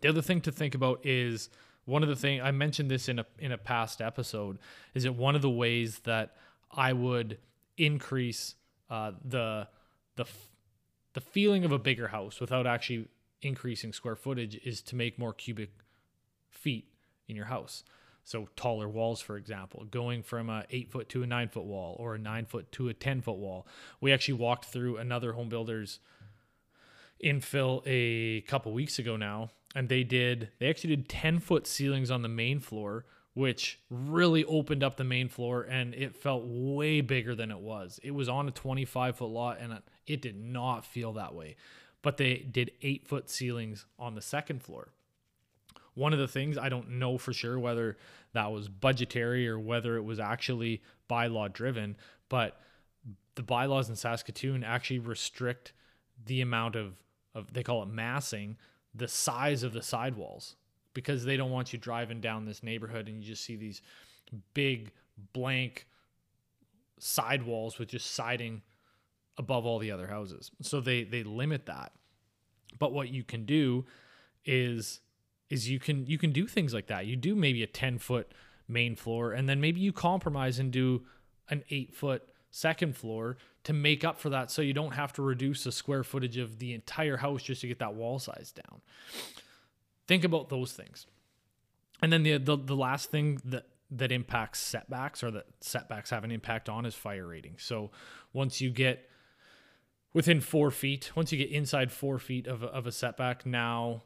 The 0.01 0.09
other 0.09 0.21
thing 0.21 0.41
to 0.41 0.51
think 0.51 0.75
about 0.75 1.05
is 1.05 1.49
one 1.85 2.03
of 2.03 2.09
the 2.09 2.15
things 2.15 2.41
I 2.43 2.51
mentioned 2.51 2.91
this 2.91 3.09
in 3.09 3.19
a 3.19 3.25
in 3.39 3.51
a 3.51 3.57
past 3.57 4.01
episode 4.01 4.59
is 4.93 5.03
that 5.03 5.13
one 5.13 5.35
of 5.35 5.41
the 5.41 5.49
ways 5.49 5.99
that 5.99 6.35
I 6.71 6.93
would 6.93 7.37
increase 7.77 8.55
uh, 8.89 9.11
the 9.23 9.67
the 10.15 10.25
the 11.13 11.21
feeling 11.21 11.65
of 11.65 11.71
a 11.71 11.79
bigger 11.79 12.09
house 12.09 12.39
without 12.39 12.65
actually 12.65 13.07
increasing 13.41 13.91
square 13.93 14.15
footage 14.15 14.55
is 14.63 14.81
to 14.81 14.95
make 14.95 15.17
more 15.17 15.33
cubic 15.33 15.71
feet 16.49 16.87
in 17.27 17.35
your 17.35 17.45
house. 17.45 17.83
So 18.23 18.47
taller 18.55 18.87
walls, 18.87 19.19
for 19.19 19.35
example, 19.35 19.85
going 19.89 20.21
from 20.21 20.49
a 20.49 20.65
eight 20.69 20.91
foot 20.91 21.09
to 21.09 21.23
a 21.23 21.27
nine 21.27 21.49
foot 21.49 21.65
wall 21.65 21.95
or 21.99 22.15
a 22.15 22.19
nine 22.19 22.45
foot 22.45 22.71
to 22.73 22.87
a 22.89 22.93
10 22.93 23.21
foot 23.21 23.37
wall. 23.37 23.65
We 23.99 24.13
actually 24.13 24.35
walked 24.35 24.65
through 24.65 24.97
another 24.97 25.33
home 25.33 25.49
builder's 25.49 25.99
infill 27.23 27.81
a 27.85 28.41
couple 28.41 28.73
weeks 28.73 28.99
ago 28.99 29.17
now, 29.17 29.49
and 29.75 29.89
they 29.89 30.03
did, 30.03 30.49
they 30.59 30.69
actually 30.69 30.95
did 30.95 31.09
10 31.09 31.39
foot 31.39 31.65
ceilings 31.65 32.11
on 32.11 32.21
the 32.21 32.29
main 32.29 32.59
floor, 32.59 33.05
which 33.33 33.79
really 33.89 34.43
opened 34.45 34.83
up 34.83 34.97
the 34.97 35.03
main 35.03 35.29
floor 35.29 35.63
and 35.63 35.95
it 35.95 36.15
felt 36.15 36.43
way 36.45 37.01
bigger 37.01 37.35
than 37.35 37.51
it 37.51 37.59
was. 37.59 37.99
It 38.03 38.11
was 38.11 38.27
on 38.27 38.47
a 38.47 38.51
25 38.51 39.15
foot 39.17 39.29
lot 39.29 39.59
and 39.59 39.79
it 40.05 40.21
did 40.21 40.35
not 40.35 40.85
feel 40.85 41.13
that 41.13 41.33
way. 41.33 41.55
But 42.01 42.17
they 42.17 42.37
did 42.37 42.71
eight 42.81 43.07
foot 43.07 43.29
ceilings 43.29 43.85
on 43.97 44.15
the 44.15 44.21
second 44.21 44.63
floor. 44.63 44.91
One 45.93 46.13
of 46.13 46.19
the 46.19 46.27
things 46.27 46.57
I 46.57 46.69
don't 46.69 46.91
know 46.91 47.17
for 47.17 47.31
sure 47.31 47.59
whether 47.59 47.97
that 48.33 48.51
was 48.51 48.67
budgetary 48.67 49.47
or 49.47 49.59
whether 49.59 49.97
it 49.97 50.03
was 50.03 50.19
actually 50.19 50.81
bylaw 51.09 51.51
driven, 51.51 51.97
but 52.29 52.59
the 53.35 53.43
bylaws 53.43 53.89
in 53.89 53.95
Saskatoon 53.95 54.63
actually 54.63 54.99
restrict 54.99 55.73
the 56.25 56.41
amount 56.41 56.75
of, 56.75 56.95
of 57.33 57.53
they 57.53 57.63
call 57.63 57.83
it 57.83 57.89
massing, 57.89 58.57
the 58.93 59.07
size 59.07 59.63
of 59.63 59.73
the 59.73 59.81
sidewalls 59.81 60.55
because 60.93 61.23
they 61.23 61.37
don't 61.37 61.51
want 61.51 61.71
you 61.71 61.79
driving 61.79 62.19
down 62.19 62.45
this 62.45 62.63
neighborhood 62.63 63.07
and 63.07 63.23
you 63.23 63.29
just 63.29 63.43
see 63.43 63.55
these 63.55 63.81
big 64.53 64.91
blank 65.33 65.87
sidewalls 66.99 67.79
with 67.79 67.89
just 67.89 68.11
siding 68.11 68.61
above 69.37 69.65
all 69.65 69.79
the 69.79 69.91
other 69.91 70.07
houses. 70.07 70.51
So 70.61 70.81
they 70.81 71.03
they 71.03 71.23
limit 71.23 71.65
that. 71.65 71.93
But 72.77 72.93
what 72.93 73.09
you 73.09 73.23
can 73.23 73.45
do 73.45 73.85
is 74.45 75.01
is 75.49 75.69
you 75.69 75.79
can 75.79 76.05
you 76.05 76.17
can 76.17 76.31
do 76.31 76.47
things 76.47 76.73
like 76.73 76.87
that. 76.87 77.05
You 77.05 77.15
do 77.15 77.35
maybe 77.35 77.63
a 77.63 77.67
10 77.67 77.97
foot 77.97 78.31
main 78.67 78.95
floor 78.95 79.33
and 79.33 79.49
then 79.49 79.59
maybe 79.59 79.81
you 79.81 79.91
compromise 79.91 80.59
and 80.59 80.71
do 80.71 81.03
an 81.49 81.63
8 81.69 81.93
foot 81.93 82.23
second 82.51 82.95
floor 82.95 83.37
to 83.63 83.73
make 83.73 84.03
up 84.03 84.19
for 84.19 84.29
that 84.29 84.51
so 84.51 84.61
you 84.61 84.73
don't 84.73 84.93
have 84.93 85.13
to 85.13 85.21
reduce 85.21 85.63
the 85.63 85.71
square 85.71 86.03
footage 86.03 86.37
of 86.37 86.59
the 86.59 86.73
entire 86.73 87.17
house 87.17 87.41
just 87.41 87.61
to 87.61 87.67
get 87.67 87.79
that 87.79 87.95
wall 87.95 88.19
size 88.19 88.51
down. 88.51 88.81
Think 90.07 90.23
about 90.23 90.49
those 90.49 90.73
things. 90.73 91.07
And 92.03 92.11
then 92.11 92.23
the 92.23 92.37
the, 92.37 92.57
the 92.57 92.75
last 92.75 93.09
thing 93.09 93.41
that 93.45 93.67
that 93.91 94.11
impacts 94.11 94.59
setbacks 94.59 95.23
or 95.23 95.31
that 95.31 95.45
setbacks 95.59 96.09
have 96.09 96.23
an 96.23 96.31
impact 96.31 96.69
on 96.69 96.85
is 96.85 96.95
fire 96.95 97.27
rating. 97.27 97.55
So 97.57 97.91
once 98.33 98.61
you 98.61 98.69
get 98.69 99.09
within 100.13 100.39
four 100.39 100.71
feet, 100.71 101.11
once 101.15 101.31
you 101.31 101.37
get 101.37 101.49
inside 101.49 101.91
four 101.91 102.17
feet 102.17 102.47
of 102.47 102.63
a, 102.63 102.67
of 102.67 102.87
a 102.87 102.91
setback, 102.91 103.45
now 103.45 104.03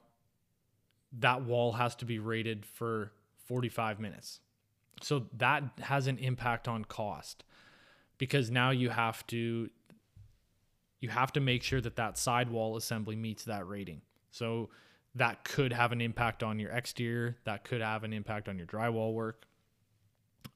that 1.20 1.44
wall 1.44 1.74
has 1.74 1.96
to 1.96 2.06
be 2.06 2.20
rated 2.20 2.66
for 2.66 3.12
45 3.46 4.00
minutes. 4.00 4.40
So 5.02 5.28
that 5.38 5.64
has 5.82 6.08
an 6.08 6.18
impact 6.18 6.68
on 6.68 6.86
cost 6.86 7.44
because 8.18 8.52
now 8.52 8.72
you 8.72 8.90
have 8.90 9.26
to 9.28 9.70
you 11.02 11.10
have 11.10 11.32
to 11.34 11.40
make 11.40 11.62
sure 11.62 11.82
that 11.82 11.98
that 11.98 12.18
sidewall 12.18 12.78
assembly 12.78 13.16
meets 13.16 13.44
that 13.44 13.68
rating. 13.68 14.02
So 14.32 14.70
that 15.14 15.44
could 15.44 15.72
have 15.72 15.92
an 15.92 16.02
impact 16.02 16.42
on 16.42 16.58
your 16.58 16.72
exterior, 16.72 17.38
that 17.46 17.64
could 17.64 17.82
have 17.82 18.04
an 18.04 18.12
impact 18.12 18.50
on 18.50 18.58
your 18.58 18.66
drywall 18.66 19.14
work. 19.14 19.46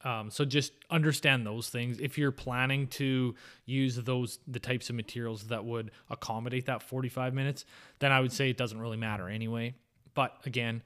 Um, 0.04 0.32
so 0.32 0.46
just 0.46 0.72
understand 0.90 1.46
those 1.46 1.70
things. 1.70 2.00
If 2.00 2.18
you're 2.18 2.32
planning 2.32 2.88
to 2.88 3.36
use 3.66 3.96
those 3.98 4.40
the 4.48 4.60
types 4.60 4.90
of 4.90 4.96
materials 4.96 5.44
that 5.48 5.66
would 5.66 5.92
accommodate 6.10 6.66
that 6.68 6.82
45 6.82 7.34
minutes, 7.34 7.66
then 8.00 8.12
I 8.12 8.20
would 8.20 8.32
say 8.32 8.50
it 8.50 8.58
doesn't 8.58 8.80
really 8.80 8.98
matter 8.98 9.28
anyway. 9.28 9.76
But 10.14 10.38
again, 10.46 10.84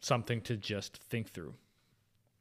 something 0.00 0.40
to 0.42 0.56
just 0.56 0.96
think 0.96 1.30
through. 1.30 1.54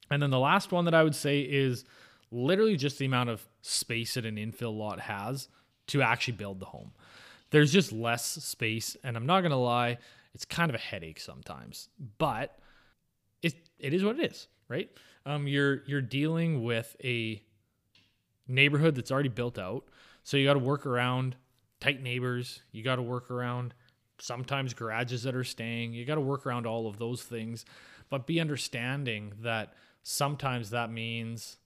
And 0.09 0.21
then 0.21 0.29
the 0.29 0.39
last 0.39 0.71
one 0.71 0.85
that 0.85 0.93
I 0.93 1.03
would 1.03 1.15
say 1.15 1.41
is 1.41 1.83
literally 2.31 2.75
just 2.75 2.99
the 2.99 3.05
amount 3.05 3.29
of 3.29 3.47
space 3.61 4.15
that 4.15 4.25
an 4.25 4.35
infill 4.35 4.77
lot 4.77 4.99
has 5.01 5.47
to 5.87 6.01
actually 6.01 6.33
build 6.33 6.59
the 6.59 6.65
home. 6.65 6.91
There's 7.49 7.71
just 7.71 7.91
less 7.91 8.25
space, 8.25 8.97
and 9.03 9.15
I'm 9.15 9.25
not 9.25 9.41
gonna 9.41 9.59
lie, 9.61 9.97
it's 10.33 10.45
kind 10.45 10.69
of 10.69 10.75
a 10.75 10.79
headache 10.79 11.19
sometimes, 11.19 11.89
but 12.17 12.59
it 13.41 13.55
it 13.79 13.93
is 13.93 14.03
what 14.03 14.19
it 14.19 14.31
is, 14.31 14.47
right? 14.67 14.89
um, 15.27 15.45
you're 15.45 15.83
you're 15.85 16.01
dealing 16.01 16.63
with 16.63 16.95
a 17.03 17.43
neighborhood 18.47 18.95
that's 18.95 19.11
already 19.11 19.29
built 19.29 19.59
out. 19.59 19.83
So 20.23 20.37
you 20.37 20.45
got 20.45 20.53
to 20.53 20.59
work 20.59 20.85
around 20.85 21.35
tight 21.81 22.01
neighbors. 22.01 22.61
You 22.71 22.81
got 22.81 22.95
to 22.95 23.01
work 23.01 23.29
around 23.29 23.73
sometimes 24.19 24.73
garages 24.73 25.23
that 25.23 25.35
are 25.35 25.43
staying. 25.43 25.93
You 25.93 26.05
got 26.05 26.15
to 26.15 26.21
work 26.21 26.47
around 26.47 26.65
all 26.65 26.87
of 26.87 26.97
those 26.97 27.23
things, 27.23 27.65
but 28.09 28.25
be 28.25 28.39
understanding 28.39 29.33
that 29.41 29.73
sometimes 30.01 30.69
that 30.69 30.89
means 30.91 31.57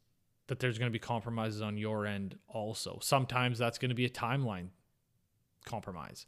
that 0.52 0.60
there's 0.60 0.78
going 0.78 0.90
to 0.90 0.94
be 0.94 1.00
compromises 1.00 1.62
on 1.62 1.78
your 1.78 2.06
end 2.06 2.38
also. 2.50 3.00
Sometimes 3.02 3.58
that's 3.58 3.78
going 3.78 3.88
to 3.88 3.96
be 3.96 4.04
a 4.04 4.10
timeline 4.10 4.68
compromise. 5.64 6.26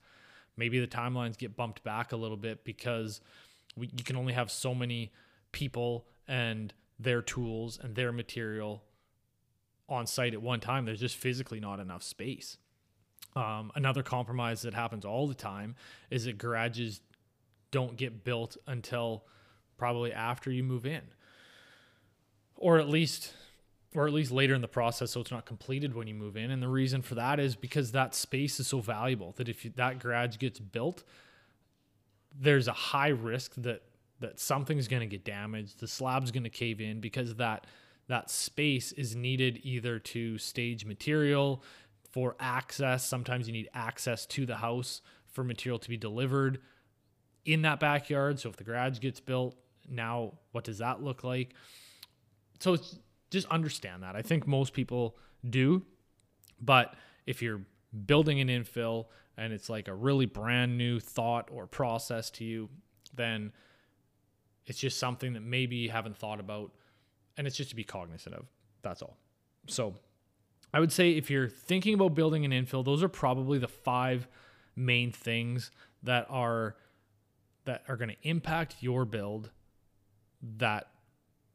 Maybe 0.55 0.79
the 0.79 0.87
timelines 0.87 1.37
get 1.37 1.57
bumped 1.57 1.83
back 1.83 2.13
a 2.13 2.15
little 2.15 2.37
bit 2.37 2.63
because 2.63 3.19
we, 3.75 3.87
you 3.87 4.01
can 4.05 4.15
only 4.15 4.31
have 4.31 4.49
so 4.49 4.73
many 4.73 5.11
people 5.51 6.07
and 6.25 6.73
their 6.97 7.21
tools 7.21 7.77
and 7.83 7.95
their 7.95 8.13
material 8.13 8.81
on 9.89 10.07
site 10.07 10.33
at 10.33 10.41
one 10.41 10.61
time. 10.61 10.85
There's 10.85 11.01
just 11.01 11.17
physically 11.17 11.59
not 11.59 11.81
enough 11.81 12.01
space. 12.01 12.57
Um, 13.35 13.73
another 13.75 14.03
compromise 14.03 14.61
that 14.61 14.73
happens 14.73 15.03
all 15.03 15.27
the 15.27 15.33
time 15.33 15.75
is 16.09 16.23
that 16.23 16.37
garages 16.37 17.01
don't 17.71 17.97
get 17.97 18.23
built 18.23 18.55
until 18.67 19.25
probably 19.77 20.13
after 20.13 20.49
you 20.49 20.63
move 20.63 20.85
in, 20.85 21.01
or 22.55 22.79
at 22.79 22.87
least, 22.87 23.33
or 23.95 24.07
at 24.07 24.13
least 24.13 24.31
later 24.31 24.55
in 24.55 24.61
the 24.61 24.67
process, 24.67 25.11
so 25.11 25.21
it's 25.21 25.31
not 25.31 25.45
completed 25.45 25.93
when 25.95 26.07
you 26.07 26.15
move 26.15 26.35
in. 26.35 26.51
And 26.51 26.61
the 26.63 26.67
reason 26.67 27.01
for 27.01 27.15
that 27.15 27.39
is 27.39 27.55
because 27.55 27.91
that 27.91 28.15
space 28.15 28.59
is 28.59 28.67
so 28.67 28.79
valuable 28.79 29.33
that 29.37 29.47
if 29.49 29.63
you, 29.65 29.71
that 29.75 29.99
garage 29.99 30.37
gets 30.37 30.59
built, 30.59 31.03
there's 32.35 32.67
a 32.67 32.73
high 32.73 33.09
risk 33.09 33.53
that 33.57 33.83
that 34.19 34.39
something's 34.39 34.87
going 34.87 35.01
to 35.01 35.07
get 35.07 35.25
damaged, 35.25 35.79
the 35.79 35.87
slab's 35.87 36.31
going 36.31 36.43
to 36.43 36.49
cave 36.49 36.79
in 36.81 37.01
because 37.01 37.35
that 37.35 37.67
that 38.07 38.29
space 38.29 38.91
is 38.93 39.15
needed 39.15 39.59
either 39.63 39.99
to 39.99 40.37
stage 40.37 40.85
material 40.85 41.63
for 42.11 42.35
access. 42.39 43.05
Sometimes 43.05 43.47
you 43.47 43.53
need 43.53 43.69
access 43.73 44.25
to 44.27 44.45
the 44.45 44.57
house 44.57 45.01
for 45.27 45.43
material 45.43 45.79
to 45.79 45.89
be 45.89 45.97
delivered. 45.97 46.59
in 47.45 47.61
that 47.63 47.79
backyard. 47.79 48.39
So 48.39 48.49
if 48.49 48.57
the 48.57 48.63
garage 48.63 48.99
gets 48.99 49.19
built, 49.19 49.55
now 49.89 50.33
what 50.51 50.63
does 50.63 50.77
that 50.79 51.03
look 51.03 51.23
like? 51.23 51.53
So 52.59 52.73
it's 52.73 52.97
just 53.33 53.47
understand 53.49 54.03
that. 54.03 54.15
I 54.15 54.21
think 54.21 54.47
most 54.47 54.73
people 54.73 55.17
do, 55.47 55.83
but 56.61 56.95
if 57.25 57.41
you're 57.41 57.61
building 58.05 58.39
an 58.39 58.47
infill 58.47 59.07
and 59.37 59.51
it's 59.51 59.69
like 59.69 59.87
a 59.87 59.93
really 59.93 60.25
brand 60.25 60.77
new 60.77 60.99
thought 60.99 61.49
or 61.51 61.67
process 61.67 62.29
to 62.31 62.45
you, 62.45 62.69
then 63.13 63.51
it's 64.65 64.79
just 64.79 64.97
something 64.97 65.33
that 65.33 65.43
maybe 65.43 65.75
you 65.75 65.89
haven't 65.89 66.17
thought 66.17 66.39
about 66.39 66.71
and 67.35 67.47
it's 67.47 67.57
just 67.57 67.71
to 67.71 67.75
be 67.75 67.83
cognizant 67.83 68.35
of. 68.35 68.45
That's 68.83 69.01
all. 69.01 69.17
So 69.67 69.95
I 70.73 70.79
would 70.79 70.91
say 70.91 71.11
if 71.11 71.29
you're 71.29 71.49
thinking 71.49 71.93
about 71.93 72.13
building 72.13 72.45
an 72.45 72.51
infill, 72.51 72.85
those 72.85 73.03
are 73.03 73.09
probably 73.09 73.57
the 73.57 73.67
five 73.67 74.27
main 74.75 75.11
things 75.11 75.71
that 76.03 76.27
are 76.29 76.75
that 77.65 77.83
are 77.87 77.95
going 77.95 78.09
to 78.09 78.27
impact 78.27 78.75
your 78.81 79.05
build 79.05 79.49
that 80.57 80.87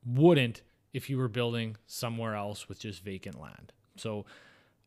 wouldn't 0.06 0.62
if 0.92 1.10
you 1.10 1.18
were 1.18 1.28
building 1.28 1.76
somewhere 1.86 2.34
else 2.34 2.68
with 2.68 2.80
just 2.80 3.02
vacant 3.02 3.40
land. 3.40 3.72
So 3.96 4.24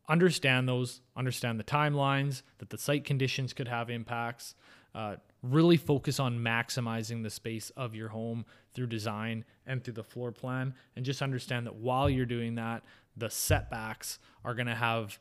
understand 0.09 0.67
those, 0.67 1.01
understand 1.15 1.59
the 1.59 1.63
timelines, 1.63 2.41
that 2.57 2.69
the 2.69 2.77
site 2.77 3.05
conditions 3.05 3.53
could 3.53 3.67
have 3.67 3.89
impacts. 3.89 4.55
Uh, 4.93 5.15
really 5.41 5.77
focus 5.77 6.19
on 6.19 6.37
maximizing 6.37 7.23
the 7.23 7.29
space 7.29 7.69
of 7.71 7.95
your 7.95 8.09
home 8.09 8.45
through 8.73 8.87
design 8.87 9.45
and 9.65 9.83
through 9.83 9.93
the 9.93 10.03
floor 10.03 10.31
plan. 10.31 10.73
And 10.95 11.05
just 11.05 11.21
understand 11.21 11.65
that 11.65 11.75
while 11.75 12.09
you're 12.09 12.25
doing 12.25 12.55
that, 12.55 12.83
the 13.15 13.29
setbacks 13.29 14.19
are 14.43 14.53
going 14.53 14.67
to 14.67 14.75
have 14.75 15.19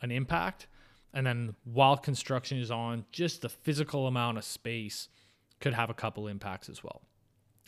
an 0.00 0.10
impact. 0.10 0.66
And 1.14 1.26
then 1.26 1.54
while 1.64 1.96
construction 1.96 2.58
is 2.58 2.70
on, 2.70 3.04
just 3.12 3.42
the 3.42 3.48
physical 3.48 4.06
amount 4.06 4.38
of 4.38 4.44
space 4.44 5.08
could 5.60 5.74
have 5.74 5.90
a 5.90 5.94
couple 5.94 6.26
impacts 6.26 6.68
as 6.68 6.82
well. 6.82 7.02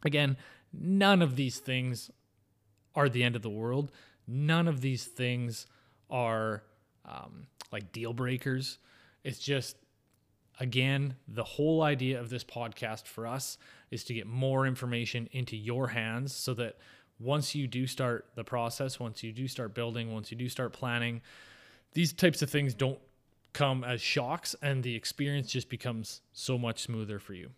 Again, 0.05 0.37
none 0.73 1.23
of 1.23 1.37
these 1.37 1.59
things 1.59 2.11
are 2.95 3.09
the 3.09 3.23
end 3.23 3.37
of 3.37 3.43
the 3.43 3.51
world. 3.51 3.91
None 4.27 4.69
of 4.69 4.81
these 4.81 5.05
things 5.05 5.67
are 6.11 6.63
um, 7.05 7.47
like 7.73 7.93
deal 7.93 8.13
breakers. 8.13 8.79
It's 9.23 9.39
just, 9.39 9.77
again, 10.61 11.17
the 11.29 11.45
whole 11.45 11.83
idea 11.83 12.21
of 12.21 12.31
this 12.31 12.45
podcast 12.45 13.07
for 13.07 13.27
us 13.27 13.59
is 13.91 14.05
to 14.05 14.15
get 14.15 14.27
more 14.27 14.67
information 14.67 15.29
into 15.33 15.57
your 15.57 15.89
hands 15.89 16.35
so 16.35 16.55
that 16.55 16.79
once 17.19 17.55
you 17.55 17.67
do 17.67 17.87
start 17.87 18.27
the 18.35 18.45
process, 18.45 18.99
once 18.99 19.23
you 19.23 19.33
do 19.33 19.47
start 19.47 19.75
building, 19.75 20.13
once 20.13 20.31
you 20.31 20.37
do 20.37 20.49
start 20.49 20.73
planning, 20.73 21.21
these 21.93 22.13
types 22.13 22.43
of 22.43 22.51
things 22.51 22.75
don't 22.75 22.99
come 23.53 23.85
as 23.85 24.01
shocks 24.01 24.57
and 24.63 24.83
the 24.83 24.95
experience 24.95 25.51
just 25.51 25.69
becomes 25.69 26.23
so 26.33 26.59
much 26.59 26.83
smoother 26.83 27.19
for 27.19 27.35
you. 27.35 27.51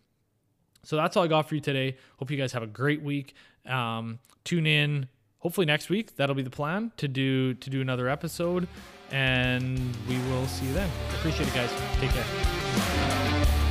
So 0.83 0.95
that's 0.95 1.17
all 1.17 1.23
I 1.23 1.27
got 1.27 1.49
for 1.49 1.55
you 1.55 1.61
today. 1.61 1.97
Hope 2.17 2.31
you 2.31 2.37
guys 2.37 2.53
have 2.53 2.63
a 2.63 2.67
great 2.67 3.01
week. 3.01 3.33
Um, 3.65 4.19
tune 4.43 4.67
in 4.67 5.09
hopefully 5.39 5.65
next 5.65 5.89
week. 5.89 6.15
That'll 6.15 6.35
be 6.35 6.41
the 6.43 6.49
plan 6.49 6.91
to 6.97 7.07
do 7.07 7.53
to 7.55 7.69
do 7.69 7.81
another 7.81 8.09
episode, 8.09 8.67
and 9.11 9.79
we 10.07 10.17
will 10.29 10.47
see 10.47 10.65
you 10.65 10.73
then. 10.73 10.89
Appreciate 11.15 11.47
it, 11.47 11.53
guys. 11.53 11.71
Take 11.99 12.11
care. 12.11 13.66